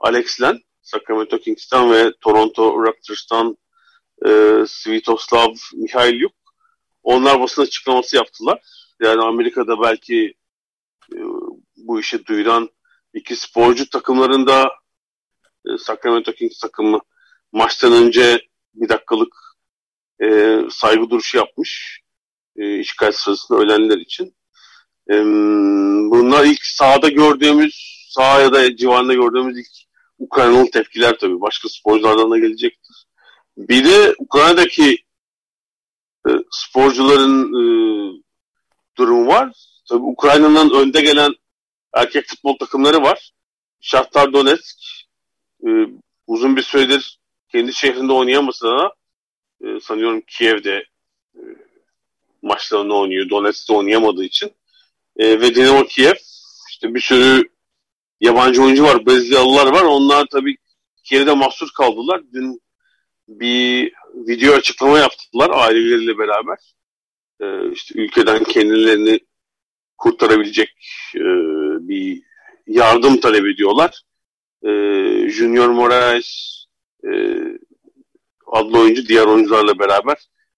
Alex 0.00 0.42
Len 0.42 0.58
Sacramento 0.82 1.38
Kings'ten 1.38 1.92
ve 1.92 2.12
Toronto 2.20 2.84
Raptors'tan 2.86 3.56
e, 4.26 4.62
Svitoslav 4.68 5.54
Mihailyuk. 5.74 6.32
Onlar 7.02 7.40
basın 7.40 7.62
açıklaması 7.62 8.16
yaptılar. 8.16 8.62
Yani 9.02 9.22
Amerika'da 9.22 9.80
belki 9.80 10.34
e, 11.12 11.18
bu 11.76 12.00
işi 12.00 12.26
duyuran 12.26 12.70
iki 13.14 13.36
sporcu 13.36 13.90
takımlarında 13.90 14.70
e, 15.66 15.78
Sacramento 15.78 16.32
Kings 16.32 16.58
takımı 16.58 17.00
maçtan 17.56 17.92
önce 17.92 18.40
bir 18.74 18.88
dakikalık 18.88 19.34
e, 20.22 20.58
saygı 20.70 21.10
duruşu 21.10 21.36
yapmış 21.36 22.00
e, 22.56 22.78
işgal 22.78 23.12
sırasında 23.12 23.58
ölenler 23.58 23.98
için. 23.98 24.36
E, 25.10 25.14
bunlar 26.10 26.44
ilk 26.44 26.64
sahada 26.64 27.08
gördüğümüz, 27.08 28.06
saha 28.10 28.40
ya 28.40 28.52
da 28.52 28.76
civarında 28.76 29.14
gördüğümüz 29.14 29.58
ilk 29.58 29.66
Ukraynalı 30.18 30.70
tepkiler 30.70 31.18
tabii. 31.18 31.40
Başka 31.40 31.68
sporculardan 31.68 32.30
da 32.30 32.38
gelecektir. 32.38 33.06
Bir 33.56 33.84
de 33.84 34.14
Ukrayna'daki 34.18 34.98
e, 36.28 36.30
sporcuların 36.50 37.42
e, 37.42 37.62
durumu 38.98 39.26
var. 39.26 39.52
Tabii 39.88 40.02
Ukrayna'nın 40.02 40.70
önde 40.70 41.00
gelen 41.00 41.34
erkek 41.94 42.26
futbol 42.26 42.58
takımları 42.58 43.02
var. 43.02 43.30
Shakhtar 43.80 44.32
Donetsk 44.32 44.76
e, 45.66 45.68
uzun 46.26 46.56
bir 46.56 46.62
süredir 46.62 47.18
kendi 47.48 47.74
şehrinde 47.74 48.12
oynayamasa 48.12 48.68
da 48.68 48.94
e, 49.64 49.80
sanıyorum 49.80 50.20
Kiev'de 50.20 50.84
e, 51.34 51.40
maçlarını 52.42 52.94
oynuyor. 52.94 53.30
Donetsk'te 53.30 53.72
oynayamadığı 53.72 54.24
için. 54.24 54.52
E, 55.16 55.40
ve 55.40 55.54
Dinamo 55.54 55.84
Kiev 55.84 56.14
işte 56.70 56.94
bir 56.94 57.00
sürü 57.00 57.48
yabancı 58.20 58.62
oyuncu 58.62 58.84
var, 58.84 59.06
Brezilyalılar 59.06 59.66
var. 59.66 59.82
Onlar 59.82 60.26
tabii 60.32 60.56
Kiev'de 61.04 61.34
mahsur 61.34 61.68
kaldılar. 61.76 62.22
Dün 62.32 62.60
bir 63.28 63.92
video 64.14 64.54
açıklama 64.54 64.98
yaptılar 64.98 65.50
aileleriyle 65.50 66.18
beraber. 66.18 66.58
E, 67.40 67.72
işte 67.72 68.00
ülkeden 68.00 68.44
kendilerini 68.44 69.20
kurtarabilecek 69.98 70.68
e, 71.14 71.24
bir 71.88 72.22
yardım 72.66 73.20
talep 73.20 73.46
ediyorlar. 73.46 74.02
E, 74.62 74.70
Junior 75.28 75.68
Moraes 75.68 76.65
e, 77.04 77.10
adlı 78.46 78.78
oyuncu 78.78 79.08
diğer 79.08 79.26
oyuncularla 79.26 79.78
beraber 79.78 80.16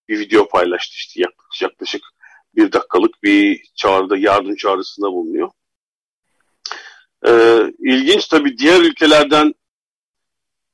bir 0.08 0.18
video 0.18 0.48
paylaştı 0.48 0.94
işte 0.96 1.20
yaklaşık, 1.20 1.62
yaklaşık 1.62 2.02
bir 2.56 2.72
dakikalık 2.72 3.22
bir 3.22 3.62
çağrıda 3.74 4.16
yardım 4.16 4.56
çağrısında 4.56 5.06
bulunuyor. 5.06 5.50
Ee, 7.26 7.60
ilginç 7.78 8.28
tabii 8.28 8.58
diğer 8.58 8.80
ülkelerden 8.80 9.54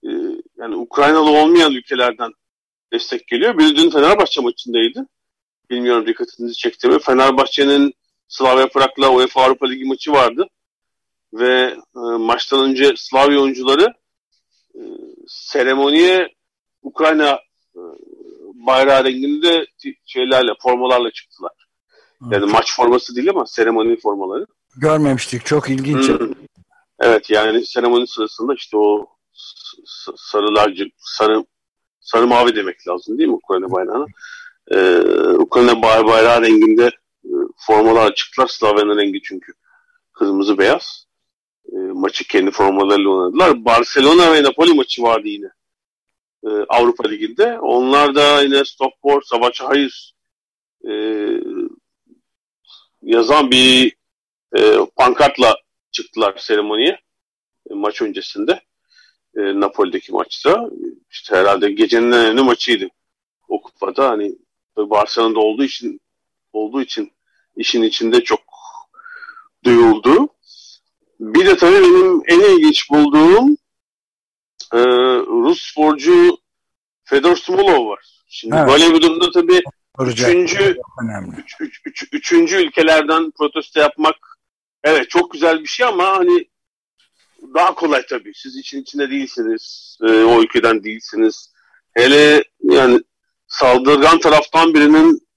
e, 0.04 0.10
yani 0.56 0.76
Ukraynalı 0.76 1.30
olmayan 1.30 1.72
ülkelerden 1.72 2.32
destek 2.92 3.26
geliyor. 3.26 3.58
Bir 3.58 3.76
dün 3.76 3.90
Fenerbahçe 3.90 4.40
maçındaydı. 4.40 5.08
Bilmiyorum 5.70 6.06
dikkatinizi 6.06 6.54
çekti 6.54 6.88
mi? 6.88 6.98
Fenerbahçe'nin 6.98 7.94
Slavia 8.28 8.68
Prag'la 8.68 9.10
UEFA 9.10 9.42
Avrupa 9.42 9.66
Ligi 9.66 9.84
maçı 9.84 10.12
vardı. 10.12 10.48
Ve 11.32 11.76
e, 11.96 12.00
maçtan 12.18 12.64
önce 12.64 12.92
Slavia 12.96 13.40
oyuncuları 13.40 13.94
e, 14.74 14.80
seremoniye 15.28 16.28
Ukrayna 16.82 17.40
e, 17.76 17.80
bayrağı 18.66 19.04
renginde 19.04 19.66
şeylerle, 20.06 20.50
formalarla 20.62 21.10
çıktılar. 21.10 21.52
Yani 22.30 22.46
maç 22.46 22.76
forması 22.76 23.16
değil 23.16 23.30
ama 23.30 23.46
seremoni 23.46 24.00
formaları. 24.00 24.46
Görmemiştik. 24.76 25.46
Çok 25.46 25.70
ilginç. 25.70 26.08
Hmm. 26.08 26.32
Evet 27.00 27.30
yani 27.30 27.66
seremoni 27.66 28.06
sırasında 28.06 28.54
işte 28.54 28.76
o 28.76 29.06
sarılarcı, 30.16 30.84
sarı 30.98 31.44
sarı 32.00 32.26
mavi 32.26 32.56
demek 32.56 32.88
lazım 32.88 33.18
değil 33.18 33.28
mi 33.28 33.34
Ukrayna 33.34 33.70
bayrağına? 33.70 34.06
Ee, 34.70 34.98
Ukrayna 35.38 35.82
bayrağı 35.82 36.42
renginde 36.42 36.86
e, 37.24 37.32
formalar 37.56 38.14
çıktılar. 38.14 38.46
Slavya'nın 38.46 38.98
rengi 38.98 39.22
çünkü 39.22 39.52
kırmızı 40.12 40.58
beyaz. 40.58 41.06
E, 41.72 41.76
maçı 41.76 42.28
kendi 42.28 42.50
formalarıyla 42.50 43.10
oynadılar. 43.10 43.64
Barcelona 43.64 44.32
ve 44.32 44.42
Napoli 44.42 44.74
maçı 44.74 45.02
vardı 45.02 45.28
yine. 45.28 45.48
E, 46.44 46.48
Avrupa 46.68 47.08
Ligi'nde. 47.08 47.58
Onlar 47.58 48.14
da 48.14 48.42
yine 48.42 48.64
Stockport, 48.64 49.26
Savaşçı 49.26 49.64
Hayır 49.64 50.14
e, 50.88 50.92
yazan 53.02 53.50
bir 53.50 53.96
e, 54.56 54.76
pankartla 54.96 55.56
çıktılar 55.90 56.36
seremoniye 56.38 57.00
e, 57.70 57.74
maç 57.74 58.02
öncesinde. 58.02 58.60
E, 59.36 59.40
Napoli'deki 59.40 60.12
maçta. 60.12 60.70
İşte 61.10 61.36
herhalde 61.36 61.70
gecenin 61.70 62.12
en 62.12 62.18
önemli 62.18 62.42
maçıydı. 62.42 62.88
O 63.48 63.62
kupada 63.62 64.08
hani 64.08 64.34
Barcelona'da 64.76 65.40
olduğu 65.40 65.64
için 65.64 66.00
olduğu 66.52 66.82
için 66.82 67.12
işin 67.56 67.82
içinde 67.82 68.24
çok 68.24 68.40
duyuldu. 69.64 70.28
Bir 71.32 71.46
de 71.46 71.56
tabii 71.56 71.82
benim 71.82 72.22
en 72.26 72.40
ilginç 72.40 72.90
bulduğum 72.90 73.56
e, 74.72 74.78
Rus 75.26 75.70
sporcu 75.70 76.38
Fedor 77.04 77.36
Smolov 77.36 77.88
var. 77.88 78.24
Şimdi 78.28 78.56
evet. 78.56 78.68
böyle 78.68 78.94
bir 78.94 79.02
durumda 79.02 79.30
tabii 79.30 79.62
üçüncü, 80.00 80.76
üç, 81.38 81.56
üç, 81.60 81.80
üç, 81.84 82.08
üçüncü 82.12 82.56
ülkelerden 82.56 83.30
protesto 83.30 83.80
yapmak 83.80 84.16
Evet 84.84 85.10
çok 85.10 85.32
güzel 85.32 85.60
bir 85.60 85.66
şey 85.66 85.86
ama 85.86 86.18
hani 86.18 86.48
daha 87.54 87.74
kolay 87.74 88.06
tabii. 88.06 88.32
Siz 88.34 88.56
için 88.56 88.82
içinde 88.82 89.10
değilsiniz. 89.10 89.96
E, 90.02 90.06
o 90.06 90.42
ülkeden 90.42 90.84
değilsiniz. 90.84 91.52
Hele 91.94 92.44
yani 92.62 93.00
saldırgan 93.48 94.18
taraftan 94.18 94.74
birinin 94.74 95.28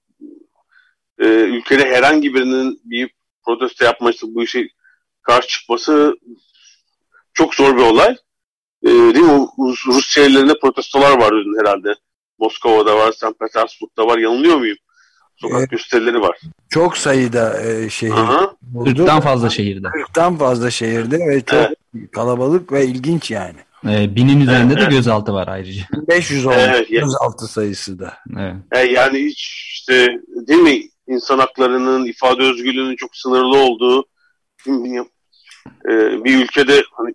e, 1.18 1.26
ülkede 1.26 1.84
herhangi 1.84 2.34
birinin 2.34 2.80
bir 2.84 3.10
protesto 3.44 3.84
yapması, 3.84 4.34
bu 4.34 4.42
işe 4.42 4.68
karşı 5.28 5.48
çıkması 5.48 6.16
çok 7.34 7.54
zor 7.54 7.76
bir 7.76 7.82
olay. 7.82 8.16
E, 8.82 8.88
değil 8.88 9.24
mi? 9.24 9.46
Rus, 9.58 9.86
Rus 9.86 10.08
şehirlerinde 10.08 10.58
protestolar 10.62 11.18
var 11.18 11.34
herhalde. 11.60 11.94
Moskova'da 12.38 12.96
var, 12.96 13.12
St. 13.12 13.38
Petersburg'da 13.40 14.06
var. 14.06 14.18
Yanılıyor 14.18 14.56
muyum? 14.56 14.76
Sokak 15.36 15.58
evet. 15.58 15.70
gösterileri 15.70 16.20
var. 16.20 16.38
Çok 16.68 16.96
sayıda 16.96 17.62
e, 17.62 17.90
şehir. 17.90 18.12
Aha. 18.12 18.54
40'tan 18.74 19.20
fazla 19.20 19.50
şehirde. 19.50 19.86
40'tan 19.86 20.38
fazla 20.38 20.70
şehirde 20.70 21.18
ve 21.18 21.40
çok 21.40 21.58
evet. 21.58 22.10
kalabalık 22.12 22.72
ve 22.72 22.86
ilginç 22.86 23.30
yani. 23.30 23.58
E, 23.88 24.16
binin 24.16 24.40
üzerinde 24.40 24.74
evet. 24.78 24.90
de 24.90 24.94
gözaltı 24.94 25.32
var 25.32 25.48
ayrıca. 25.48 25.82
500 26.08 26.46
oldu 26.46 26.54
evet, 26.58 26.88
gözaltı 26.88 27.46
sayısı 27.46 27.98
da. 27.98 28.14
Evet. 28.38 28.54
E, 28.72 28.78
yani 28.78 29.18
hiç 29.18 29.68
işte 29.72 30.08
değil 30.48 30.60
mi 30.60 30.82
insan 31.08 31.38
haklarının, 31.38 32.04
ifade 32.04 32.42
özgürlüğünün 32.42 32.96
çok 32.96 33.16
sınırlı 33.16 33.58
olduğu 33.58 34.04
e, 35.90 36.24
bir 36.24 36.44
ülkede 36.44 36.82
hani 36.92 37.14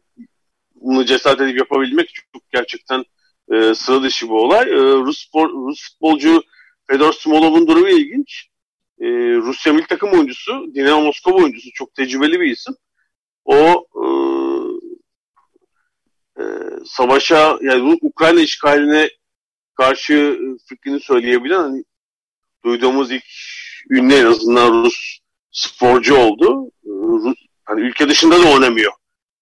bunu 0.76 1.06
cesaret 1.06 1.42
edip 1.42 1.60
yapabilmek 1.60 2.16
çok 2.34 2.52
gerçekten 2.52 3.04
e, 3.52 3.76
sıra 3.76 4.04
dışı 4.04 4.26
bir 4.26 4.34
olay. 4.34 4.70
E, 4.70 4.76
Rus, 4.76 5.28
spor, 5.28 5.50
Rus 5.50 5.90
futbolcu 5.90 6.44
Fedor 6.88 7.14
Smolov'un 7.14 7.68
durumu 7.68 7.90
ilginç. 7.90 8.50
Ee, 9.00 9.36
Rusya 9.36 9.74
milli 9.74 9.88
takım 9.88 10.14
oyuncusu, 10.14 10.76
Dinamo 10.76 11.02
Moskova 11.02 11.38
oyuncusu. 11.38 11.70
Çok 11.74 11.96
tecrübeli 11.96 12.40
bir 12.40 12.52
isim. 12.52 12.76
O 13.46 13.88
e, 13.96 14.06
e, 16.42 16.44
savaşa, 16.86 17.58
yani 17.62 17.98
Ukrayna 18.02 18.42
işgaline 18.42 19.10
karşı 19.76 20.40
fikrini 20.70 21.00
söyleyebilen 21.00 21.62
hani, 21.62 21.84
duyduğumuz 22.66 23.12
ilk 23.12 23.26
ünlü 23.90 24.14
en 24.14 24.26
azından 24.26 24.84
Rus 24.84 25.20
sporcu 25.52 26.16
oldu. 26.16 26.72
Rus, 26.86 27.38
hani 27.66 27.82
ülke 27.82 28.10
dışında 28.10 28.44
da 28.44 28.54
oynamıyor. 28.54 28.94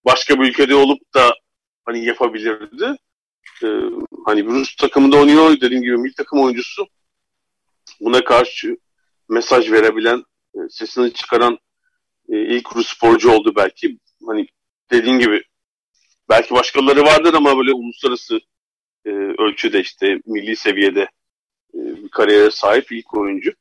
Başka 0.04 0.40
bir 0.40 0.48
ülkede 0.48 0.74
olup 0.74 1.14
da 1.14 1.34
hani 1.84 2.04
yapabilirdi. 2.04 2.96
Ee, 3.64 3.66
hani 4.26 4.44
Rus 4.44 4.76
takımında 4.76 5.16
oynuyor 5.16 5.60
dediğim 5.60 5.82
gibi 5.82 5.96
milli 5.96 6.14
takım 6.14 6.40
oyuncusu 6.40 6.86
buna 8.00 8.24
karşı 8.24 8.76
mesaj 9.28 9.72
verebilen, 9.72 10.24
e, 10.54 10.58
sesini 10.70 11.12
çıkaran 11.12 11.58
e, 12.28 12.56
ilk 12.56 12.76
Rus 12.76 12.88
sporcu 12.88 13.30
oldu 13.30 13.52
belki. 13.56 13.98
Hani 14.26 14.46
dediğin 14.90 15.18
gibi 15.18 15.42
belki 16.28 16.54
başkaları 16.54 17.02
vardır 17.02 17.34
ama 17.34 17.58
böyle 17.58 17.72
uluslararası 17.72 18.40
e, 19.04 19.10
ölçüde 19.38 19.80
işte 19.80 20.20
milli 20.26 20.56
seviyede 20.56 21.08
bir 21.74 22.08
kariyere 22.08 22.50
sahip 22.50 22.92
ilk 22.92 23.14
oyuncu. 23.14 23.52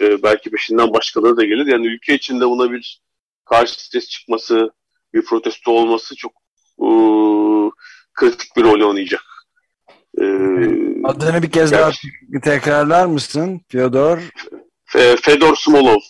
belki 0.00 0.50
peşinden 0.50 0.92
başkaları 0.92 1.36
da 1.36 1.44
gelir. 1.44 1.66
Yani 1.66 1.86
ülke 1.86 2.14
içinde 2.14 2.46
buna 2.46 2.72
bir 2.72 3.00
karşı 3.50 3.84
ses 3.90 4.08
çıkması, 4.08 4.70
bir 5.14 5.24
protesto 5.24 5.72
olması 5.72 6.16
çok 6.16 6.32
kritik 8.14 8.56
bir 8.56 8.62
rol 8.62 8.88
oynayacak. 8.88 9.24
E, 10.20 10.24
Adını 11.04 11.42
bir 11.42 11.50
kez 11.50 11.72
Evet. 11.72 11.82
daha 11.82 12.40
tekrarlar 12.42 13.06
mısın? 13.06 13.60
Fyodor 13.68 14.18
Fe- 14.86 15.16
Fedor 15.16 15.56
Smolov. 15.56 16.00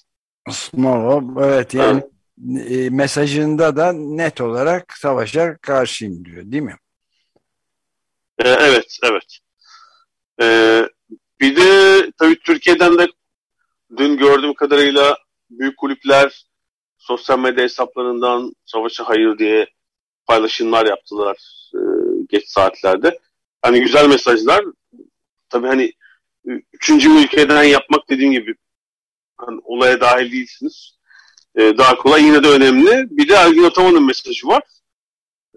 Smolov. 0.51 1.45
Evet 1.45 1.75
yani 1.75 2.03
e, 2.69 2.91
mesajında 2.91 3.77
da 3.77 3.93
net 3.93 4.41
olarak 4.41 4.93
savaşa 4.99 5.57
karşıyım 5.57 6.25
diyor 6.25 6.43
değil 6.45 6.63
mi? 6.63 6.77
E, 8.39 8.49
evet, 8.49 8.99
evet. 9.03 9.39
E, 10.43 10.47
bir 11.41 11.57
de 11.57 12.11
tabii 12.19 12.39
Türkiye'den 12.39 12.99
de 12.99 13.07
dün 13.97 14.17
gördüğüm 14.17 14.55
kadarıyla 14.55 15.19
büyük 15.51 15.77
kulüpler 15.77 16.50
sosyal 17.11 17.39
medya 17.39 17.65
hesaplarından 17.65 18.53
savaşa 18.67 19.09
hayır 19.09 19.39
diye 19.39 19.67
paylaşımlar 20.27 20.87
yaptılar 20.87 21.37
e, 21.75 21.81
geç 22.29 22.49
saatlerde. 22.49 23.19
Hani 23.63 23.81
güzel 23.81 24.09
mesajlar. 24.09 24.65
Tabii 25.49 25.67
hani 25.67 25.93
üçüncü 26.73 27.11
bir 27.11 27.25
ülkeden 27.25 27.63
yapmak 27.63 28.11
dediğim 28.11 28.33
gibi 28.33 28.55
hani 29.37 29.61
olaya 29.65 30.01
dahil 30.01 30.33
değilsiniz. 30.33 30.99
E, 31.55 31.79
daha 31.79 31.97
kolay 31.97 32.25
yine 32.25 32.43
de 32.43 32.49
önemli. 32.49 33.07
Bir 33.11 33.29
de 33.29 33.35
Ergin 33.35 33.65
Ataman'ın 33.65 34.07
mesajı 34.07 34.47
var. 34.47 34.63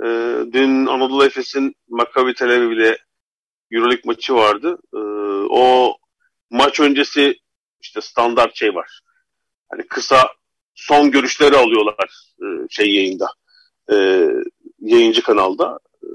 E, 0.03 0.07
dün 0.53 0.85
Anadolu 0.85 1.25
Efes'in 1.25 1.75
Maccabi 1.87 2.33
Tel 2.33 2.49
Aviv 2.49 2.71
ile 2.71 2.97
Euroleague 3.71 4.03
maçı 4.05 4.35
vardı. 4.35 4.77
E, 4.93 4.99
o 5.49 5.97
maç 6.49 6.79
öncesi 6.79 7.35
işte 7.81 8.01
standart 8.01 8.55
şey 8.55 8.75
var. 8.75 9.01
Hani 9.69 9.87
kısa 9.87 10.29
son 10.75 11.11
görüşleri 11.11 11.57
alıyorlar 11.57 12.09
e, 12.41 12.45
şey 12.69 12.95
yayında. 12.95 13.27
E, 13.91 13.95
yayıncı 14.79 15.23
kanalda. 15.23 15.79
E, 16.03 16.07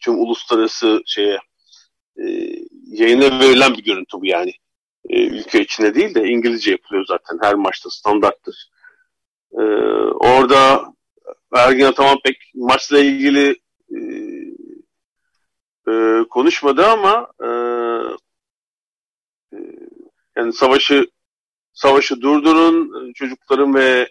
tüm 0.00 0.20
uluslararası 0.20 1.02
şeye 1.06 1.38
e, 2.18 2.24
yayına 2.86 3.40
verilen 3.40 3.74
bir 3.74 3.84
görüntü 3.84 4.20
bu 4.20 4.26
yani. 4.26 4.52
E, 5.08 5.26
ülke 5.26 5.60
içinde 5.60 5.94
değil 5.94 6.14
de 6.14 6.28
İngilizce 6.28 6.70
yapılıyor 6.70 7.04
zaten. 7.08 7.38
Her 7.42 7.54
maçta 7.54 7.90
standarttır. 7.90 8.70
E, 9.52 9.62
orada 10.14 10.84
Ergin 11.54 11.84
Ataman 11.84 12.18
pek 12.24 12.36
maçla 12.54 12.98
ilgili 12.98 13.56
e, 13.90 13.98
e, 15.92 16.24
konuşmadı 16.30 16.86
ama 16.86 17.28
e, 17.42 17.48
e, 19.52 19.58
yani 20.36 20.52
savaşı 20.52 21.06
savaşı 21.74 22.20
durdurun, 22.20 23.12
çocukların 23.12 23.74
ve 23.74 24.08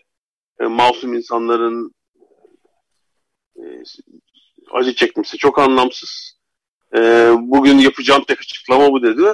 e, 0.60 0.64
masum 0.64 1.14
insanların 1.14 1.94
e, 3.56 3.64
acı 4.72 4.96
çekmesi 4.96 5.38
çok 5.38 5.60
anlamsız. 5.60 6.40
E, 6.96 7.00
bugün 7.40 7.78
yapacağım 7.78 8.24
tek 8.28 8.40
açıklama 8.40 8.92
bu 8.92 9.04
dedi. 9.04 9.34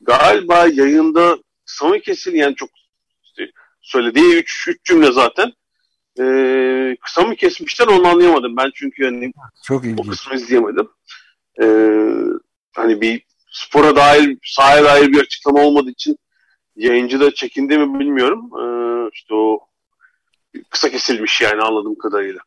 Galiba 0.00 0.66
yayında 0.66 1.38
Sami 1.64 2.02
Kesin 2.02 2.34
yani 2.34 2.54
çok 2.54 2.70
işte 3.22 3.50
söylediği 3.80 4.36
üç, 4.36 4.68
üç 4.68 4.84
cümle 4.84 5.12
zaten. 5.12 5.52
E, 6.20 6.24
kısa 7.00 7.22
mı 7.22 7.36
kesmişler 7.36 7.86
onu 7.86 8.08
anlayamadım. 8.08 8.56
Ben 8.56 8.70
çünkü 8.74 9.04
hani 9.04 9.32
Çok 9.64 9.84
o 9.98 10.02
kısmı 10.02 10.34
izleyemedim. 10.34 10.88
E, 11.62 11.66
hani 12.76 13.00
bir 13.00 13.22
spora 13.52 13.96
dair, 13.96 14.38
sahaya 14.44 14.84
dair 14.84 15.12
bir 15.12 15.20
açıklama 15.20 15.60
olmadığı 15.62 15.90
için 15.90 16.16
yayıncı 16.76 17.20
da 17.20 17.34
çekindi 17.34 17.78
mi 17.78 17.98
bilmiyorum. 18.00 18.50
E, 18.62 18.64
işte 19.14 19.34
o 19.34 19.60
kısa 20.70 20.90
kesilmiş 20.90 21.40
yani 21.40 21.62
anladığım 21.62 21.98
kadarıyla 21.98 22.40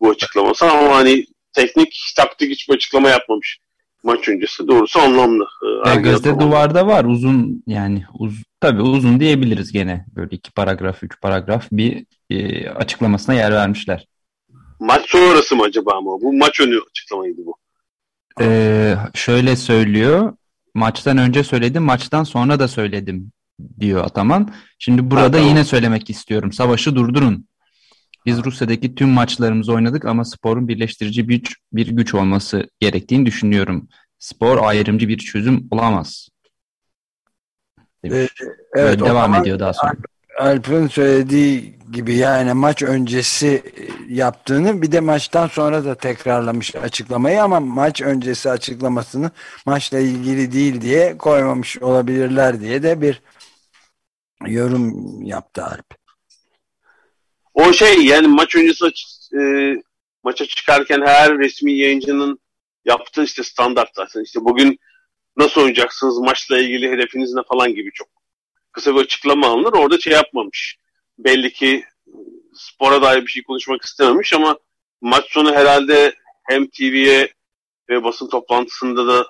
bu 0.00 0.10
açıklaması 0.10 0.70
ama 0.70 0.96
hani 0.96 1.26
teknik, 1.52 2.12
taktik 2.16 2.50
hiçbir 2.50 2.74
açıklama 2.74 3.08
yapmamış 3.08 3.58
maç 4.02 4.28
öncesi. 4.28 4.68
Doğrusu 4.68 5.00
anlamlı. 5.00 5.46
Ee, 5.64 5.88
Ya 5.88 5.94
Ergin 5.94 6.02
gözde 6.02 6.28
Ataman. 6.30 6.48
duvarda 6.50 6.86
var 6.86 7.04
uzun 7.04 7.62
yani 7.66 8.04
uz, 8.18 8.34
tabii 8.60 8.82
uzun 8.82 9.20
diyebiliriz 9.20 9.72
gene 9.72 10.06
böyle 10.16 10.36
iki 10.36 10.52
paragraf 10.52 11.02
üç 11.02 11.20
paragraf 11.20 11.66
bir 11.72 12.06
e, 12.30 12.68
açıklamasına 12.70 13.34
yer 13.34 13.52
vermişler. 13.52 14.06
Maç 14.80 15.10
sonrası 15.10 15.56
mı 15.56 15.62
acaba 15.62 15.92
ama? 15.96 16.10
Bu 16.10 16.32
maç 16.32 16.60
önü 16.60 16.80
açıklamaydı 16.90 17.46
bu. 17.46 17.56
Ee, 18.40 18.94
şöyle 19.14 19.56
söylüyor 19.56 20.36
maçtan 20.74 21.18
önce 21.18 21.44
söyledim 21.44 21.82
maçtan 21.82 22.24
sonra 22.24 22.58
da 22.58 22.68
söyledim 22.68 23.32
diyor 23.80 24.04
Ataman. 24.04 24.54
Şimdi 24.78 25.10
burada 25.10 25.24
Ha, 25.24 25.30
tamam. 25.32 25.48
yine 25.48 25.64
söylemek 25.64 26.10
istiyorum 26.10 26.52
savaşı 26.52 26.96
durdurun. 26.96 27.46
Biz 28.26 28.44
Rusya'daki 28.44 28.94
tüm 28.94 29.08
maçlarımızı 29.08 29.72
oynadık 29.72 30.04
ama 30.04 30.24
sporun 30.24 30.68
birleştirici 30.68 31.28
bir, 31.28 31.56
bir 31.72 31.86
güç 31.86 32.14
olması 32.14 32.68
gerektiğini 32.80 33.26
düşünüyorum. 33.26 33.88
Spor 34.18 34.58
ayrımcı 34.62 35.08
bir 35.08 35.18
çözüm 35.18 35.68
olamaz. 35.70 36.28
Demiş. 38.04 38.32
Evet, 38.40 38.58
Böyle 38.76 38.98
devam 38.98 39.22
zaman 39.22 39.42
ediyor 39.42 39.58
daha 39.58 39.72
sonra. 39.72 39.94
Alp'in 40.38 40.86
söylediği 40.88 41.74
gibi 41.92 42.14
yani 42.14 42.52
maç 42.52 42.82
öncesi 42.82 43.62
yaptığını 44.08 44.82
bir 44.82 44.92
de 44.92 45.00
maçtan 45.00 45.46
sonra 45.46 45.84
da 45.84 45.94
tekrarlamış 45.94 46.76
açıklamayı 46.76 47.42
ama 47.42 47.60
maç 47.60 48.02
öncesi 48.02 48.50
açıklamasını 48.50 49.30
maçla 49.66 49.98
ilgili 49.98 50.52
değil 50.52 50.80
diye 50.80 51.18
koymamış 51.18 51.78
olabilirler 51.78 52.60
diye 52.60 52.82
de 52.82 53.00
bir 53.00 53.22
yorum 54.46 55.22
yaptı 55.22 55.64
Alp. 55.64 55.94
O 57.54 57.72
şey 57.72 58.06
yani 58.06 58.26
maç 58.26 58.56
öncesi 58.56 58.84
e, 59.38 59.74
maça 60.22 60.46
çıkarken 60.46 61.02
her 61.06 61.38
resmi 61.38 61.72
yayıncının 61.72 62.38
yaptığı 62.84 63.24
işte 63.24 63.42
standart 63.42 63.90
zaten. 63.94 64.22
İşte 64.22 64.40
bugün 64.44 64.78
nasıl 65.36 65.60
oynayacaksınız 65.60 66.18
maçla 66.18 66.58
ilgili 66.58 66.90
hedefiniz 66.90 67.34
ne 67.34 67.42
falan 67.42 67.74
gibi 67.74 67.92
çok 67.92 68.08
kısa 68.72 68.94
bir 68.94 69.00
açıklama 69.00 69.46
alınır. 69.46 69.72
Orada 69.72 70.00
şey 70.00 70.12
yapmamış. 70.12 70.78
Belli 71.18 71.52
ki 71.52 71.84
spora 72.54 73.02
dair 73.02 73.22
bir 73.22 73.30
şey 73.30 73.42
konuşmak 73.42 73.82
istememiş 73.82 74.32
ama 74.32 74.58
maç 75.00 75.24
sonu 75.28 75.54
herhalde 75.54 76.14
hem 76.42 76.66
TV'ye 76.66 77.32
ve 77.88 78.04
basın 78.04 78.28
toplantısında 78.28 79.06
da 79.06 79.26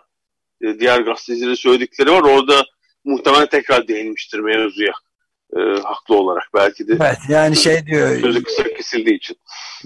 e, 0.63 0.79
diğer 0.81 1.01
gazetecilere 1.01 1.57
söyledikleri 1.57 2.11
var. 2.11 2.23
Orada 2.23 2.67
muhtemelen 3.05 3.49
tekrar 3.49 3.89
değinmiştir 3.89 4.39
mevzuya. 4.39 4.93
E, 5.57 5.61
haklı 5.83 6.17
olarak 6.17 6.45
belki 6.55 6.89
de 6.89 6.93
Evet 7.01 7.19
yani 7.29 7.57
şey 7.57 7.87
diyor 7.87 8.21
sözü 8.21 8.43
kısa 8.43 8.63
kesildiği 8.63 9.17
için. 9.17 9.37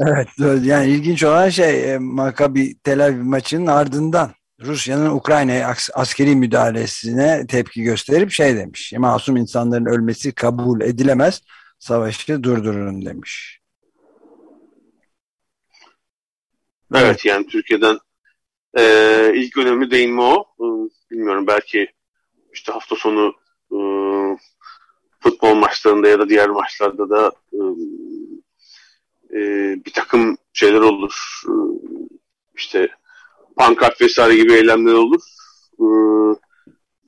Evet, 0.06 0.28
yani 0.62 0.90
ilginç 0.90 1.24
olan 1.24 1.48
şey 1.48 1.92
e, 1.92 1.98
Maccabi 1.98 2.78
Tel 2.78 3.04
Aviv 3.04 3.22
maçının 3.22 3.66
ardından 3.66 4.30
Rusya'nın 4.60 5.10
Ukrayna'ya 5.10 5.74
askeri 5.94 6.36
müdahalesine 6.36 7.46
tepki 7.46 7.82
gösterip 7.82 8.30
şey 8.30 8.56
demiş. 8.56 8.92
Masum 8.96 9.36
insanların 9.36 9.86
ölmesi 9.86 10.32
kabul 10.32 10.80
edilemez. 10.80 11.42
Savaşı 11.78 12.42
durdurun 12.42 13.06
demiş. 13.06 13.60
Evet 16.94 17.24
yani 17.24 17.46
Türkiye'den 17.46 17.98
e, 18.78 19.32
ilk 19.34 19.58
önemli 19.58 19.90
değinme 19.90 20.22
o. 20.22 20.44
Bilmiyorum 21.10 21.46
belki 21.46 21.88
işte 22.58 22.72
hafta 22.72 22.96
sonu 22.96 23.34
e, 23.72 23.78
futbol 25.20 25.54
maçlarında 25.54 26.08
ya 26.08 26.18
da 26.18 26.28
diğer 26.28 26.48
maçlarda 26.48 27.10
da 27.10 27.32
e, 27.52 27.60
e, 29.38 29.40
bir 29.84 29.92
takım 29.92 30.36
şeyler 30.52 30.80
olur. 30.80 31.42
E, 31.46 31.52
işte 32.56 32.88
pankart 33.56 34.00
vesaire 34.00 34.36
gibi 34.36 34.52
eylemler 34.52 34.92
olur. 34.92 35.20
E, 35.80 35.86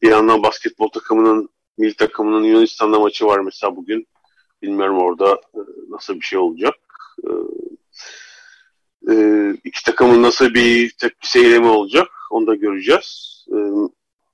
bir 0.03 0.11
yandan 0.11 0.43
basketbol 0.43 0.89
takımının 0.89 1.49
milli 1.79 1.95
takımının 1.95 2.45
Yunanistan'da 2.45 2.99
maçı 3.01 3.27
var 3.27 3.41
mesela 3.41 3.77
bugün. 3.77 4.07
Bilmiyorum 4.63 4.99
orada 4.99 5.33
e, 5.55 5.61
nasıl 5.89 6.15
bir 6.15 6.25
şey 6.25 6.39
olacak. 6.39 6.75
E, 7.25 7.31
e, 9.13 9.55
iki 9.65 9.85
takımın 9.85 10.23
nasıl 10.23 10.55
bir 10.55 10.91
tepki 10.91 11.31
seyremi 11.31 11.67
olacak 11.67 12.09
onu 12.31 12.47
da 12.47 12.55
göreceğiz. 12.55 13.41
E, 13.53 13.59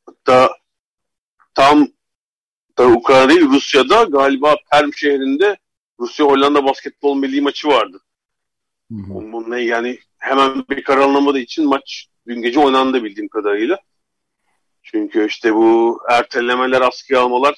hatta 0.07 0.57
tam 1.57 1.88
da 2.79 2.87
Ukrayna 2.87 3.29
değil 3.29 3.49
Rusya'da 3.49 4.03
galiba 4.03 4.57
Perm 4.71 4.92
şehrinde 4.92 5.57
Rusya 6.01 6.27
Hollanda 6.27 6.64
basketbol 6.64 7.16
milli 7.16 7.40
maçı 7.40 7.69
vardı. 7.69 8.01
Bunun 8.90 9.51
ne 9.51 9.61
yani 9.62 9.99
hemen 10.19 10.64
bir 10.71 10.83
karar 10.85 11.01
alınamadığı 11.01 11.38
için 11.38 11.69
maç 11.69 12.07
dün 12.27 12.42
gece 12.42 12.61
oynandı 12.61 13.05
bildiğim 13.05 13.29
kadarıyla. 13.29 13.79
Çünkü 14.83 15.27
işte 15.27 15.55
bu 15.55 16.01
ertelemeler, 16.11 16.81
askıya 16.81 17.21
almalar 17.21 17.55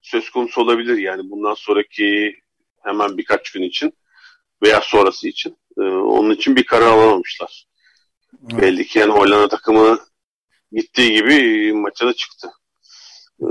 söz 0.00 0.30
konusu 0.30 0.60
olabilir 0.60 0.98
yani 0.98 1.30
bundan 1.30 1.54
sonraki 1.54 2.36
hemen 2.82 3.18
birkaç 3.18 3.52
gün 3.52 3.62
için 3.62 3.92
veya 4.62 4.80
sonrası 4.80 5.28
için. 5.28 5.58
Ee, 5.78 5.82
onun 5.82 6.34
için 6.34 6.56
bir 6.56 6.64
karar 6.64 6.86
alamamışlar. 6.86 7.66
Evet. 8.52 8.62
Belli 8.62 8.86
ki 8.86 8.98
yani 8.98 9.12
Hollanda 9.12 9.48
takımı 9.48 9.98
gittiği 10.72 11.12
gibi 11.12 11.72
maça 11.72 12.06
da 12.06 12.12
çıktı. 12.12 12.50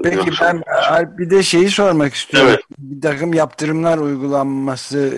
Peki 0.04 0.20
akşam 0.20 0.62
ben 0.92 1.18
bir 1.18 1.30
de 1.30 1.44
şeyi 1.44 1.70
sormak 1.70 2.14
istiyorum. 2.14 2.50
Evet. 2.50 2.62
Bir 2.78 3.02
takım 3.02 3.34
yaptırımlar 3.34 3.98
uygulanması 3.98 5.14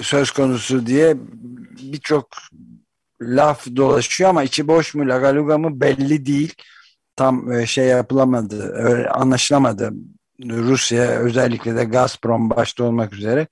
söz 0.00 0.30
konusu 0.30 0.86
diye 0.86 1.16
birçok 1.92 2.28
laf 3.22 3.66
dolaşıyor 3.76 4.30
ama 4.30 4.42
içi 4.42 4.68
boş 4.68 4.94
mu 4.94 5.08
lagaluga 5.08 5.58
mı 5.58 5.80
belli 5.80 6.26
değil. 6.26 6.54
Tam 7.16 7.52
e, 7.52 7.66
şey 7.66 7.86
yapılamadı, 7.86 8.74
anlaşılamadı. 9.10 9.92
Rusya 10.44 11.02
özellikle 11.02 11.76
de 11.76 11.84
Gazprom 11.84 12.50
başta 12.50 12.84
olmak 12.84 13.12
üzere 13.12 13.46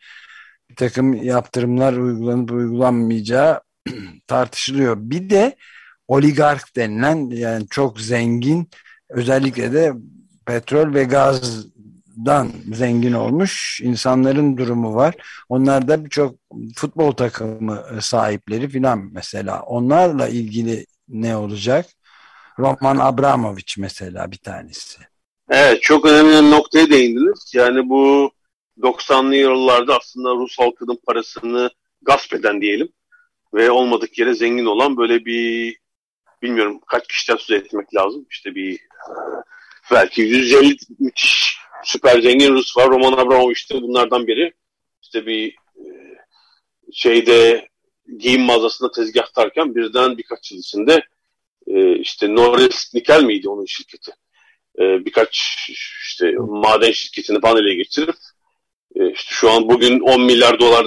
bir 0.70 0.76
takım 0.76 1.14
yaptırımlar 1.14 1.92
uygulanıp 1.92 2.50
uygulanmayacağı 2.50 3.60
tartışılıyor. 4.26 4.96
Bir 4.98 5.30
de 5.30 5.56
oligark 6.08 6.76
denilen 6.76 7.30
yani 7.30 7.66
çok 7.68 8.00
zengin 8.00 8.70
özellikle 9.08 9.72
de 9.72 9.92
petrol 10.50 10.94
ve 10.94 11.04
gazdan 11.04 12.50
zengin 12.72 13.12
olmuş 13.12 13.80
insanların 13.82 14.56
durumu 14.56 14.94
var. 14.94 15.14
Onlar 15.48 15.88
da 15.88 16.04
birçok 16.04 16.34
futbol 16.76 17.12
takımı 17.12 17.84
sahipleri 18.00 18.68
filan 18.68 19.10
mesela. 19.12 19.62
Onlarla 19.62 20.28
ilgili 20.28 20.86
ne 21.08 21.36
olacak? 21.36 21.86
Roman 22.58 22.96
Abramovich 22.96 23.78
mesela 23.78 24.30
bir 24.30 24.36
tanesi. 24.36 24.98
Evet 25.48 25.82
çok 25.82 26.06
önemli 26.06 26.50
noktaya 26.50 26.90
değindiniz. 26.90 27.52
Yani 27.54 27.88
bu 27.88 28.30
90'lı 28.78 29.36
yıllarda 29.36 29.96
aslında 29.96 30.34
Rus 30.34 30.58
halkının 30.58 30.98
parasını 31.06 31.70
gasp 32.02 32.34
eden 32.34 32.60
diyelim 32.60 32.88
ve 33.54 33.70
olmadık 33.70 34.18
yere 34.18 34.34
zengin 34.34 34.66
olan 34.66 34.96
böyle 34.96 35.24
bir 35.24 35.76
bilmiyorum 36.42 36.80
kaç 36.86 37.08
kişiden 37.08 37.36
söz 37.36 37.62
etmek 37.62 37.94
lazım. 37.94 38.26
İşte 38.30 38.54
bir 38.54 38.78
belki 39.90 40.22
150 40.22 40.76
müthiş 40.98 41.56
süper 41.84 42.20
zengin 42.20 42.52
Rus 42.52 42.76
var. 42.76 42.88
Roman 42.90 43.12
Abramovich 43.12 43.72
de 43.72 43.82
bunlardan 43.82 44.26
biri. 44.26 44.52
İşte 45.02 45.26
bir 45.26 45.48
e, 45.76 45.84
şeyde 46.92 47.68
giyim 48.18 48.42
mağazasında 48.42 48.90
tezgahtarken 48.90 49.74
birden 49.74 50.18
birkaç 50.18 50.52
yıl 50.52 50.58
içinde 50.58 51.02
e, 51.66 51.98
işte 51.98 52.34
Norris 52.34 52.94
Nikel 52.94 53.24
miydi 53.24 53.48
onun 53.48 53.64
şirketi? 53.64 54.10
E, 54.78 55.04
birkaç 55.04 55.38
işte 56.02 56.32
maden 56.38 56.92
şirketini 56.92 57.40
falan 57.40 57.62
ele 57.62 57.74
geçirip 57.74 58.14
işte 58.94 59.34
şu 59.34 59.50
an 59.50 59.68
bugün 59.68 60.00
10 60.00 60.22
milyar 60.22 60.58
dolar 60.58 60.86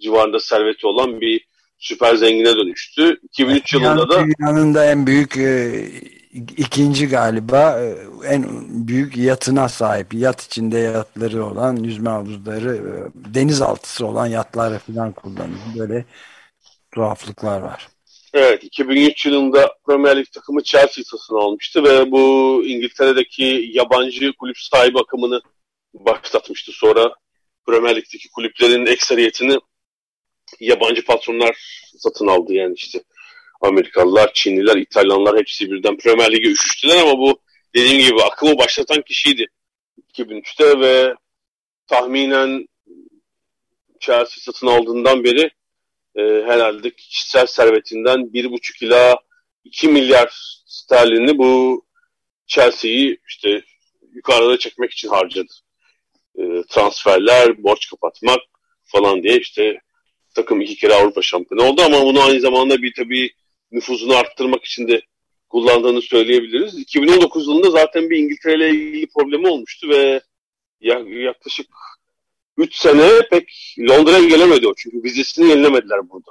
civarında 0.00 0.40
serveti 0.40 0.86
olan 0.86 1.20
bir 1.20 1.46
süper 1.78 2.14
zengine 2.14 2.56
dönüştü. 2.56 3.20
2003 3.22 3.74
yılında 3.74 4.08
da 4.08 4.24
dünyanın 4.24 4.74
da 4.74 4.84
en 4.84 5.06
büyük 5.06 5.36
ikinci 6.34 7.08
galiba 7.08 7.80
e, 7.80 7.94
en 8.28 8.44
büyük 8.88 9.16
yatına 9.16 9.68
sahip. 9.68 10.14
Yat 10.14 10.42
içinde 10.42 10.78
yatları 10.78 11.46
olan, 11.46 11.76
yüzme 11.76 12.10
havuzları, 12.10 12.76
e, 12.76 12.90
denizaltısı 13.34 14.06
olan 14.06 14.26
yatlar 14.26 14.78
falan 14.78 15.12
kullanıyor. 15.12 15.60
Böyle 15.78 16.04
tuhaflıklar 16.94 17.60
var. 17.60 17.88
Evet, 18.34 18.64
2003 18.64 19.26
yılında 19.26 19.74
Premier 19.86 20.16
Lig 20.16 20.26
takımı 20.32 20.62
Chelsea 20.62 21.04
satın 21.04 21.36
almıştı 21.36 21.84
ve 21.84 22.10
bu 22.10 22.62
İngiltere'deki 22.66 23.70
yabancı 23.72 24.32
kulüp 24.32 24.58
sahibi 24.58 24.98
akımını 24.98 25.40
başlatmıştı. 25.94 26.72
Sonra 26.74 27.14
Premier 27.66 27.96
Lig'deki 27.96 28.30
kulüplerin 28.30 28.86
ekseriyetini 28.86 29.58
yabancı 30.60 31.04
patronlar 31.04 31.56
satın 31.98 32.26
aldı 32.26 32.52
yani 32.52 32.74
işte 32.74 33.02
Amerikalılar, 33.64 34.32
Çinliler, 34.34 34.76
İtalyanlar 34.76 35.38
hepsi 35.38 35.70
birden 35.70 35.96
Premier 35.96 36.32
Lig'e 36.32 36.50
üşüştüler 36.50 36.96
ama 36.96 37.18
bu 37.18 37.40
dediğim 37.74 38.08
gibi 38.08 38.22
akımı 38.22 38.58
başlatan 38.58 39.02
kişiydi 39.02 39.46
2003'te 40.12 40.80
ve 40.80 41.14
tahminen 41.86 42.68
Chelsea 44.00 44.52
satın 44.52 44.66
aldığından 44.66 45.24
beri 45.24 45.50
e, 46.16 46.22
herhalde 46.22 46.90
kişisel 46.90 47.46
servetinden 47.46 48.18
1,5 48.18 48.84
ila 48.84 49.16
2 49.64 49.88
milyar 49.88 50.28
sterlini 50.66 51.38
bu 51.38 51.84
Chelsea'yi 52.46 53.18
işte 53.28 53.62
yukarıda 54.14 54.58
çekmek 54.58 54.92
için 54.92 55.08
harcadı. 55.08 55.52
E, 56.38 56.42
transferler, 56.68 57.62
borç 57.62 57.90
kapatmak 57.90 58.38
falan 58.84 59.22
diye 59.22 59.38
işte 59.38 59.80
takım 60.34 60.60
iki 60.60 60.76
kere 60.76 60.94
Avrupa 60.94 61.22
şampiyonu 61.22 61.70
oldu 61.70 61.82
ama 61.82 62.02
bunu 62.02 62.22
aynı 62.22 62.40
zamanda 62.40 62.82
bir 62.82 62.94
tabii 62.96 63.30
nüfuzunu 63.72 64.16
arttırmak 64.16 64.64
için 64.64 64.88
de 64.88 65.02
kullandığını 65.48 66.02
söyleyebiliriz. 66.02 66.78
2019 66.78 67.46
yılında 67.46 67.70
zaten 67.70 68.10
bir 68.10 68.18
İngiltere 68.18 68.56
ile 68.56 68.70
ilgili 68.70 69.06
problemi 69.06 69.48
olmuştu 69.48 69.88
ve 69.88 70.20
yaklaşık 70.80 71.66
3 72.56 72.76
sene 72.76 73.10
pek 73.30 73.76
Londra'ya 73.78 74.28
gelemedi 74.28 74.68
o 74.68 74.74
çünkü 74.76 75.02
vizesini 75.02 75.50
yenilemediler 75.50 76.10
burada 76.10 76.30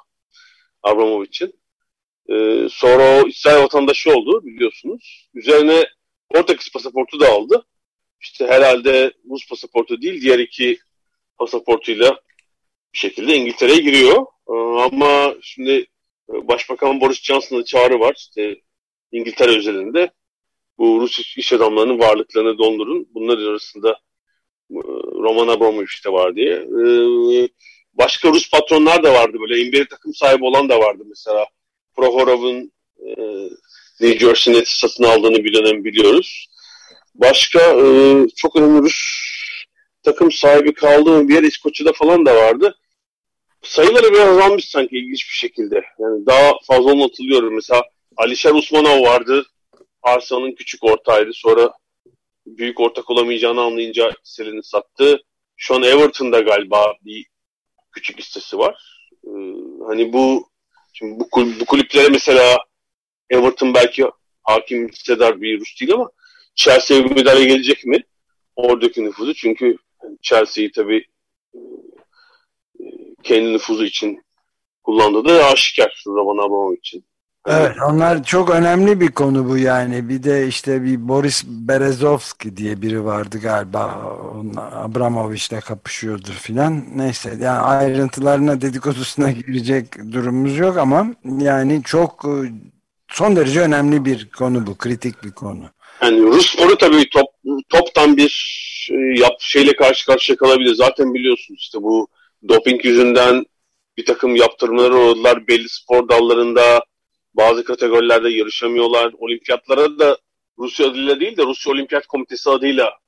Abramovich'in. 0.84 1.54
Ee, 2.30 2.68
sonra 2.70 3.24
o 3.24 3.28
İsrail 3.28 3.64
vatandaşı 3.64 4.12
oldu 4.12 4.46
biliyorsunuz. 4.46 5.30
Üzerine 5.34 5.86
Portekiz 6.34 6.72
pasaportu 6.72 7.20
da 7.20 7.30
aldı. 7.30 7.66
İşte 8.22 8.48
herhalde 8.48 9.14
Rus 9.30 9.50
pasaportu 9.50 10.02
değil 10.02 10.22
diğer 10.22 10.40
iki 10.40 10.80
pasaportuyla 11.38 12.10
bir 12.94 12.98
şekilde 12.98 13.36
İngiltere'ye 13.36 13.80
giriyor. 13.80 14.26
Ee, 14.50 14.54
ama 14.80 15.36
şimdi 15.42 15.86
Başbakan 16.28 17.02
Boris 17.02 17.24
Johnson'ın 17.24 17.64
çağrı 17.64 18.00
var. 18.00 18.16
İşte 18.18 18.56
İngiltere 19.12 19.58
özelinde 19.58 20.12
bu 20.78 21.02
Rus 21.02 21.38
iş 21.38 21.54
adamlarının 21.54 22.00
varlıklarını 22.00 22.58
dondurun. 22.58 23.08
Bunların 23.14 23.46
arasında 23.46 23.90
e, 24.72 24.80
Roman 25.24 25.48
Abramovich 25.48 26.06
de 26.06 26.10
var 26.12 26.36
diye. 26.36 26.54
E, 26.54 26.88
başka 27.94 28.30
Rus 28.30 28.52
patronlar 28.52 29.04
da 29.04 29.14
vardı 29.14 29.38
böyle. 29.40 29.70
NBA 29.70 29.88
takım 29.90 30.14
sahibi 30.14 30.46
olan 30.46 30.70
da 30.70 30.80
vardı 30.80 31.04
mesela. 31.06 31.46
Prohorov'un 31.96 32.72
e, 33.00 33.12
New 34.02 34.20
Jersey 34.20 34.54
Nets'i 34.54 34.80
satın 34.80 35.04
aldığını 35.04 35.44
bir 35.44 35.54
dönem 35.54 35.84
biliyoruz. 35.84 36.48
Başka 37.16 37.60
çok 38.36 38.56
önemli 38.56 38.82
Rus 38.82 39.24
takım 40.04 40.32
sahibi 40.32 40.74
kaldığı 40.74 41.28
bir 41.28 41.34
yer 41.34 41.44
İskoçya'da 41.44 41.94
falan 41.94 42.26
da 42.26 42.36
vardı 42.36 42.76
sayıları 43.64 44.14
biraz 44.14 44.30
azalmış 44.30 44.70
sanki 44.70 44.98
ilginç 44.98 45.30
bir 45.30 45.36
şekilde. 45.36 45.84
Yani 46.00 46.26
daha 46.26 46.52
fazla 46.68 46.92
onu. 46.92 47.52
Mesela 47.52 47.84
Alişer 48.18 48.54
Usmanov 48.54 49.04
vardı. 49.04 49.46
Arsenal'ın 50.02 50.52
küçük 50.56 50.84
ortağıydı. 50.84 51.34
Sonra 51.34 51.74
büyük 52.46 52.80
ortak 52.80 53.10
olamayacağını 53.10 53.62
anlayınca 53.62 54.12
Selin'i 54.24 54.64
sattı. 54.64 55.24
Şu 55.56 55.76
an 55.76 55.84
Everton'da 55.84 56.40
galiba 56.40 56.94
bir 57.06 57.26
küçük 57.92 58.20
listesi 58.20 58.58
var. 58.58 58.76
Ee, 59.28 59.30
hani 59.88 60.14
bu 60.14 60.50
şimdi 60.94 61.20
bu, 61.20 61.28
bu 61.60 61.66
kulüplere 61.66 62.10
mesela 62.10 62.58
Everton 63.30 63.74
belki 63.74 64.06
hakim 64.44 64.90
hissedar 64.90 65.42
bir 65.42 65.60
Rus 65.60 65.82
değil 65.82 65.94
ama 65.94 66.10
Chelsea'ye 66.56 67.06
bir 67.06 67.16
müdahale 67.16 67.46
gelecek 67.46 67.86
mi? 67.86 68.04
Oradaki 68.56 69.04
nüfuzu. 69.04 69.34
Çünkü 69.34 69.78
Chelsea'yi 70.22 70.72
tabii 70.72 71.06
kendi 73.24 73.54
nüfuzu 73.54 73.86
için 73.86 74.24
kullandığı 74.84 75.26
da 75.26 75.46
aşikar 75.46 76.04
Roman 76.08 76.46
Abramovich 76.46 76.80
için. 76.80 77.06
Evet 77.48 77.76
onlar 77.90 78.24
çok 78.24 78.50
önemli 78.50 79.00
bir 79.00 79.12
konu 79.12 79.50
bu 79.50 79.58
yani. 79.58 80.10
Bir 80.10 80.24
de 80.24 80.48
işte 80.48 80.84
bir 80.84 81.08
Boris 81.08 81.44
Berezovski 81.48 82.58
diye 82.58 82.82
biri 82.82 83.06
vardı 83.06 83.40
galiba. 83.42 83.82
Abramovich'le 84.72 85.60
kapışıyordur 85.66 86.34
filan. 86.34 86.86
Neyse 86.96 87.38
yani 87.42 87.60
ayrıntılarına 87.60 88.62
dedikodusuna 88.62 89.32
girecek 89.32 89.86
durumumuz 90.12 90.58
yok 90.58 90.78
ama 90.78 91.08
yani 91.40 91.82
çok 91.86 92.26
son 93.08 93.36
derece 93.36 93.62
önemli 93.62 94.06
bir 94.06 94.30
konu 94.30 94.68
bu. 94.68 94.78
Kritik 94.78 95.24
bir 95.24 95.32
konu. 95.32 95.64
Yani 96.02 96.22
Rus 96.22 96.54
sporu 96.54 96.78
tabii 96.78 97.10
top, 97.10 97.28
toptan 97.70 98.18
bir 98.18 98.34
e, 98.92 99.20
yap, 99.22 99.34
şeyle 99.40 99.76
karşı 99.76 100.06
karşıya 100.06 100.38
kalabilir. 100.38 100.76
Zaten 100.76 101.14
biliyorsunuz 101.14 101.60
işte 101.60 101.82
bu 101.82 102.08
doping 102.50 102.86
yüzünden 102.86 103.46
bir 103.98 104.06
takım 104.06 104.36
yaptırımlar 104.36 104.92
oldular. 104.92 105.48
Belli 105.48 105.70
spor 105.70 106.10
dallarında 106.10 106.86
bazı 107.34 107.64
kategorilerde 107.64 108.30
yarışamıyorlar. 108.30 109.14
Olimpiyatlara 109.18 110.00
da 110.00 110.18
Rusya 110.58 110.88
adıyla 110.88 111.20
değil 111.20 111.38
de 111.38 111.44
Rusya 111.44 111.74
Olimpiyat 111.74 112.08
Komitesi 112.08 112.50
adıyla 112.50 113.00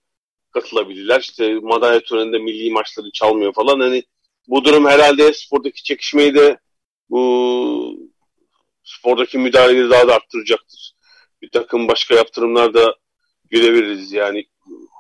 katılabilirler. 0.52 1.20
İşte 1.20 1.54
madalya 1.54 2.00
töreninde 2.00 2.40
milli 2.40 2.72
maçları 2.72 3.12
çalmıyor 3.14 3.54
falan. 3.54 3.80
Hani 3.80 4.04
bu 4.48 4.66
durum 4.66 4.86
herhalde 4.86 5.34
spordaki 5.34 5.84
çekişmeyi 5.84 6.36
de 6.36 6.58
bu 7.10 8.10
spordaki 8.84 9.38
müdahaleyi 9.38 9.90
daha 9.90 10.08
da 10.08 10.16
arttıracaktır. 10.16 10.92
Bir 11.42 11.50
takım 11.50 11.88
başka 11.88 12.16
yaptırımlar 12.16 12.74
da 12.74 12.96
görebiliriz. 13.50 14.12
Yani 14.12 14.46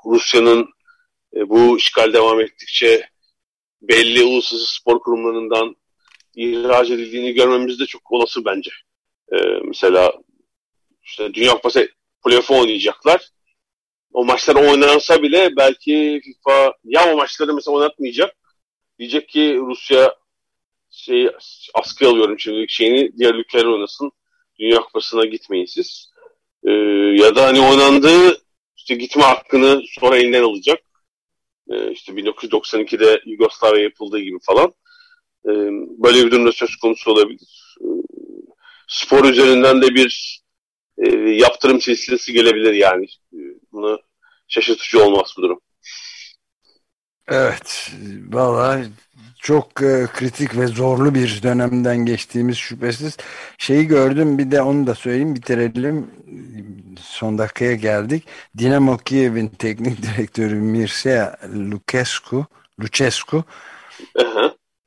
Rusya'nın 0.05 0.69
e, 1.35 1.49
bu 1.49 1.77
işgal 1.77 2.13
devam 2.13 2.41
ettikçe 2.41 3.09
belli 3.87 4.23
uluslararası 4.23 4.75
spor 4.75 4.99
kurumlarından 4.99 5.75
ihraç 6.35 6.89
edildiğini 6.89 7.33
görmemiz 7.33 7.79
de 7.79 7.85
çok 7.85 8.11
olası 8.11 8.45
bence. 8.45 8.71
Ee, 9.33 9.37
mesela 9.65 10.13
işte 11.03 11.33
Dünya 11.33 11.51
Kupası 11.51 11.89
playoff'u 12.25 12.59
oynayacaklar. 12.59 13.29
O 14.13 14.25
maçlar 14.25 14.55
oynansa 14.55 15.21
bile 15.23 15.55
belki 15.57 16.21
FIFA 16.23 16.73
ya 16.83 17.13
o 17.13 17.17
maçları 17.17 17.53
mesela 17.53 17.77
oynatmayacak. 17.77 18.35
Diyecek 18.99 19.29
ki 19.29 19.57
Rusya 19.57 20.15
şey 20.89 21.29
askıya 21.73 22.11
alıyorum 22.11 22.39
şimdi 22.39 22.65
şeyini 22.69 23.17
diğer 23.17 23.35
ülkeler 23.35 23.65
oynasın. 23.65 24.11
Dünya 24.59 24.79
Kupası'na 24.79 25.25
gitmeyin 25.25 25.65
siz. 25.65 26.11
Ee, 26.63 26.71
ya 27.23 27.35
da 27.35 27.45
hani 27.45 27.61
oynandığı 27.61 28.41
işte 28.75 28.95
gitme 28.95 29.23
hakkını 29.23 29.81
sonra 29.99 30.17
elinden 30.17 30.43
alacak. 30.43 30.79
Ee, 31.71 31.91
işte 31.91 32.11
1992'de 32.11 33.21
Yugoslavya 33.25 33.83
yapıldığı 33.83 34.19
gibi 34.19 34.37
falan. 34.41 34.73
Ee, 35.45 35.51
böyle 36.03 36.25
bir 36.25 36.31
durumda 36.31 36.51
söz 36.51 36.75
konusu 36.75 37.11
olabilir. 37.11 37.77
Ee, 37.81 37.85
spor 38.87 39.25
üzerinden 39.25 39.81
de 39.81 39.95
bir 39.95 40.41
e, 40.97 41.09
yaptırım 41.19 41.81
silsilesi 41.81 42.33
gelebilir 42.33 42.73
yani. 42.73 43.07
Bunu 43.71 43.99
şaşırtıcı 44.47 45.03
olmaz 45.03 45.33
bu 45.37 45.41
durum. 45.41 45.61
Evet, 47.27 47.91
vallahi 48.29 48.87
çok 49.45 49.81
e, 49.81 50.07
kritik 50.13 50.57
ve 50.57 50.67
zorlu 50.67 51.15
bir 51.15 51.43
dönemden 51.43 51.97
geçtiğimiz 51.97 52.57
şüphesiz. 52.57 53.17
Şeyi 53.57 53.87
gördüm 53.87 54.37
bir 54.37 54.51
de 54.51 54.61
onu 54.61 54.87
da 54.87 54.95
söyleyeyim 54.95 55.35
bitirelim. 55.35 56.11
Son 57.01 57.37
dakikaya 57.37 57.75
geldik. 57.75 58.27
Dinamo 58.57 58.97
Kiev'in 58.97 59.47
teknik 59.47 60.01
direktörü 60.03 60.55
Mircea 60.55 61.37
Lucescu, 61.55 62.45
Lucescu 62.81 63.43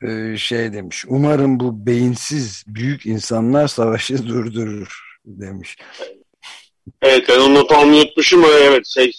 e, 0.02 0.36
şey 0.36 0.72
demiş. 0.72 1.04
Umarım 1.08 1.60
bu 1.60 1.86
beyinsiz 1.86 2.64
büyük 2.66 3.06
insanlar 3.06 3.68
savaşı 3.68 4.26
durdurur 4.28 5.18
demiş. 5.24 5.76
Evet 7.02 7.28
ben 7.28 7.40
onu 7.40 7.54
not 7.54 7.72
almayı 7.72 8.02
unutmuşum. 8.02 8.44
Evet 8.62 8.86
şey 8.86 9.12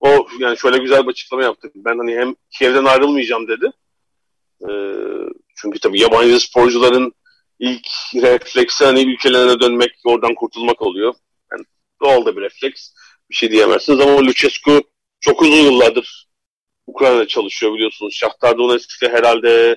o 0.00 0.26
yani 0.40 0.58
şöyle 0.58 0.78
güzel 0.78 1.02
bir 1.02 1.10
açıklama 1.10 1.42
yaptı. 1.42 1.70
Ben 1.74 1.98
hani 1.98 2.14
hem 2.14 2.34
Kiev'den 2.58 2.84
ayrılmayacağım 2.84 3.48
dedi. 3.48 3.70
Ee, 4.68 4.94
çünkü 5.56 5.78
tabii 5.78 6.00
yabancı 6.00 6.40
sporcuların 6.40 7.12
ilk 7.58 7.86
refleksi 8.14 8.84
hani 8.84 9.02
ülkelerine 9.12 9.60
dönmek, 9.60 9.90
oradan 10.04 10.34
kurtulmak 10.34 10.82
oluyor. 10.82 11.14
Yani 11.52 11.64
doğal 12.02 12.26
da 12.26 12.36
bir 12.36 12.42
refleks. 12.42 12.90
Bir 13.30 13.34
şey 13.34 13.50
diyemezsiniz 13.50 14.00
ama 14.00 14.26
Lucescu 14.26 14.82
çok 15.20 15.42
uzun 15.42 15.56
yıllardır 15.56 16.28
Ukrayna'da 16.86 17.26
çalışıyor 17.26 17.74
biliyorsunuz. 17.74 18.14
Shakhtar 18.14 18.58
Donetsk'te 18.58 19.08
herhalde 19.08 19.76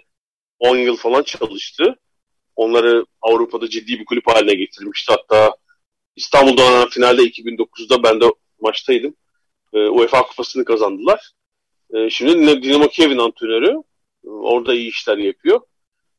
10 0.60 0.78
yıl 0.78 0.96
falan 0.98 1.24
çalıştı. 1.24 1.96
Onları 2.56 3.06
Avrupa'da 3.22 3.70
ciddi 3.70 4.00
bir 4.00 4.06
kulüp 4.06 4.28
haline 4.28 4.54
getirmişti. 4.54 5.14
Hatta 5.14 5.56
İstanbul'da 6.16 6.86
finalde 6.90 7.22
2009'da 7.22 8.04
ben 8.04 8.22
de 8.22 8.26
maçtaydım. 8.62 9.16
E, 9.74 9.78
UEFA 9.78 10.22
kupasını 10.22 10.66
kazandılar. 10.66 11.32
E, 11.94 12.10
şimdi 12.10 12.64
Dinamo 12.64 12.88
Kiev'in 12.88 13.18
antrenörü. 13.18 13.84
Orada 14.26 14.74
iyi 14.74 14.90
işler 14.90 15.18
yapıyor. 15.18 15.60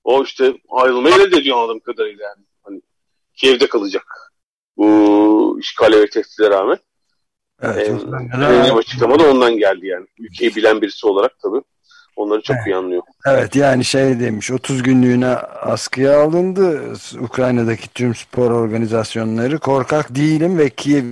O 0.05 0.23
işte 0.23 0.55
ayrılmayı 0.71 1.19
reddediyor 1.19 1.57
anladığım 1.57 1.81
kadarıyla 1.81 2.25
yani. 2.25 2.45
Hani 2.63 2.83
Kiev'de 3.35 3.69
kalacak. 3.69 4.05
Bu 4.77 5.59
işgale 5.61 6.01
ve 6.01 6.07
tehditlere 6.07 6.51
rağmen. 6.51 6.79
Evet, 7.63 7.89
ee, 7.89 8.73
açıklama 8.73 9.19
da 9.19 9.31
ondan 9.31 9.57
geldi 9.57 9.87
yani. 9.87 10.07
Ülkeyi 10.19 10.57
bilen 10.57 10.83
birisi 10.83 11.07
olarak 11.07 11.39
tabii. 11.43 11.63
Onları 12.17 12.43
çok 12.43 12.57
evet. 12.57 12.67
iyi 12.67 12.77
anlıyor. 12.77 13.03
Evet 13.27 13.57
yani 13.57 13.85
şey 13.85 14.21
demiş 14.21 14.51
30 14.51 14.83
günlüğüne 14.83 15.35
askıya 15.63 16.23
alındı 16.23 16.95
Ukrayna'daki 17.21 17.89
tüm 17.89 18.15
spor 18.15 18.51
organizasyonları 18.51 19.59
korkak 19.59 20.15
değilim 20.15 20.59
ve 20.59 20.71
Kiev 20.71 21.05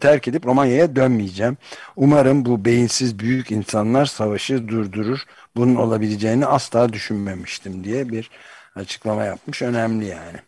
terk 0.00 0.28
edip 0.28 0.46
Romanya'ya 0.46 0.96
dönmeyeceğim. 0.96 1.56
Umarım 1.96 2.44
bu 2.44 2.64
beyinsiz 2.64 3.18
büyük 3.18 3.50
insanlar 3.50 4.06
savaşı 4.06 4.68
durdurur. 4.68 5.20
Bunun 5.56 5.74
olabileceğini 5.74 6.46
asla 6.46 6.92
düşünmemiştim 6.92 7.84
diye 7.84 8.08
bir 8.08 8.30
açıklama 8.74 9.24
yapmış. 9.24 9.62
Önemli 9.62 10.06
yani. 10.06 10.38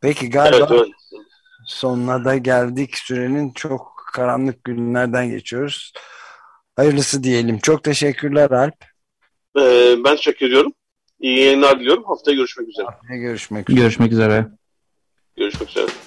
Peki 0.00 0.30
galiba 0.30 0.56
evet, 0.56 0.70
evet. 1.12 1.24
sonuna 1.66 2.24
da 2.24 2.36
geldik. 2.36 2.96
Sürenin 2.96 3.50
çok 3.50 4.04
karanlık 4.12 4.64
günlerden 4.64 5.30
geçiyoruz. 5.30 5.92
Hayırlısı 6.76 7.22
diyelim. 7.22 7.58
Çok 7.58 7.84
teşekkürler 7.84 8.50
Alp. 8.50 8.84
Ee, 9.58 9.96
ben 10.04 10.16
teşekkür 10.16 10.46
ediyorum. 10.46 10.72
İyi 11.20 11.38
yayınlar 11.38 11.80
diliyorum. 11.80 12.04
Haftaya 12.04 12.36
görüşmek 12.36 12.68
üzere. 12.68 12.86
Haftaya 12.86 13.20
görüşmek 13.20 13.70
üzere. 13.70 13.80
Görüşmek 13.80 14.12
üzere. 14.12 14.46
Görüşmek 15.36 15.68
üzere. 15.68 15.88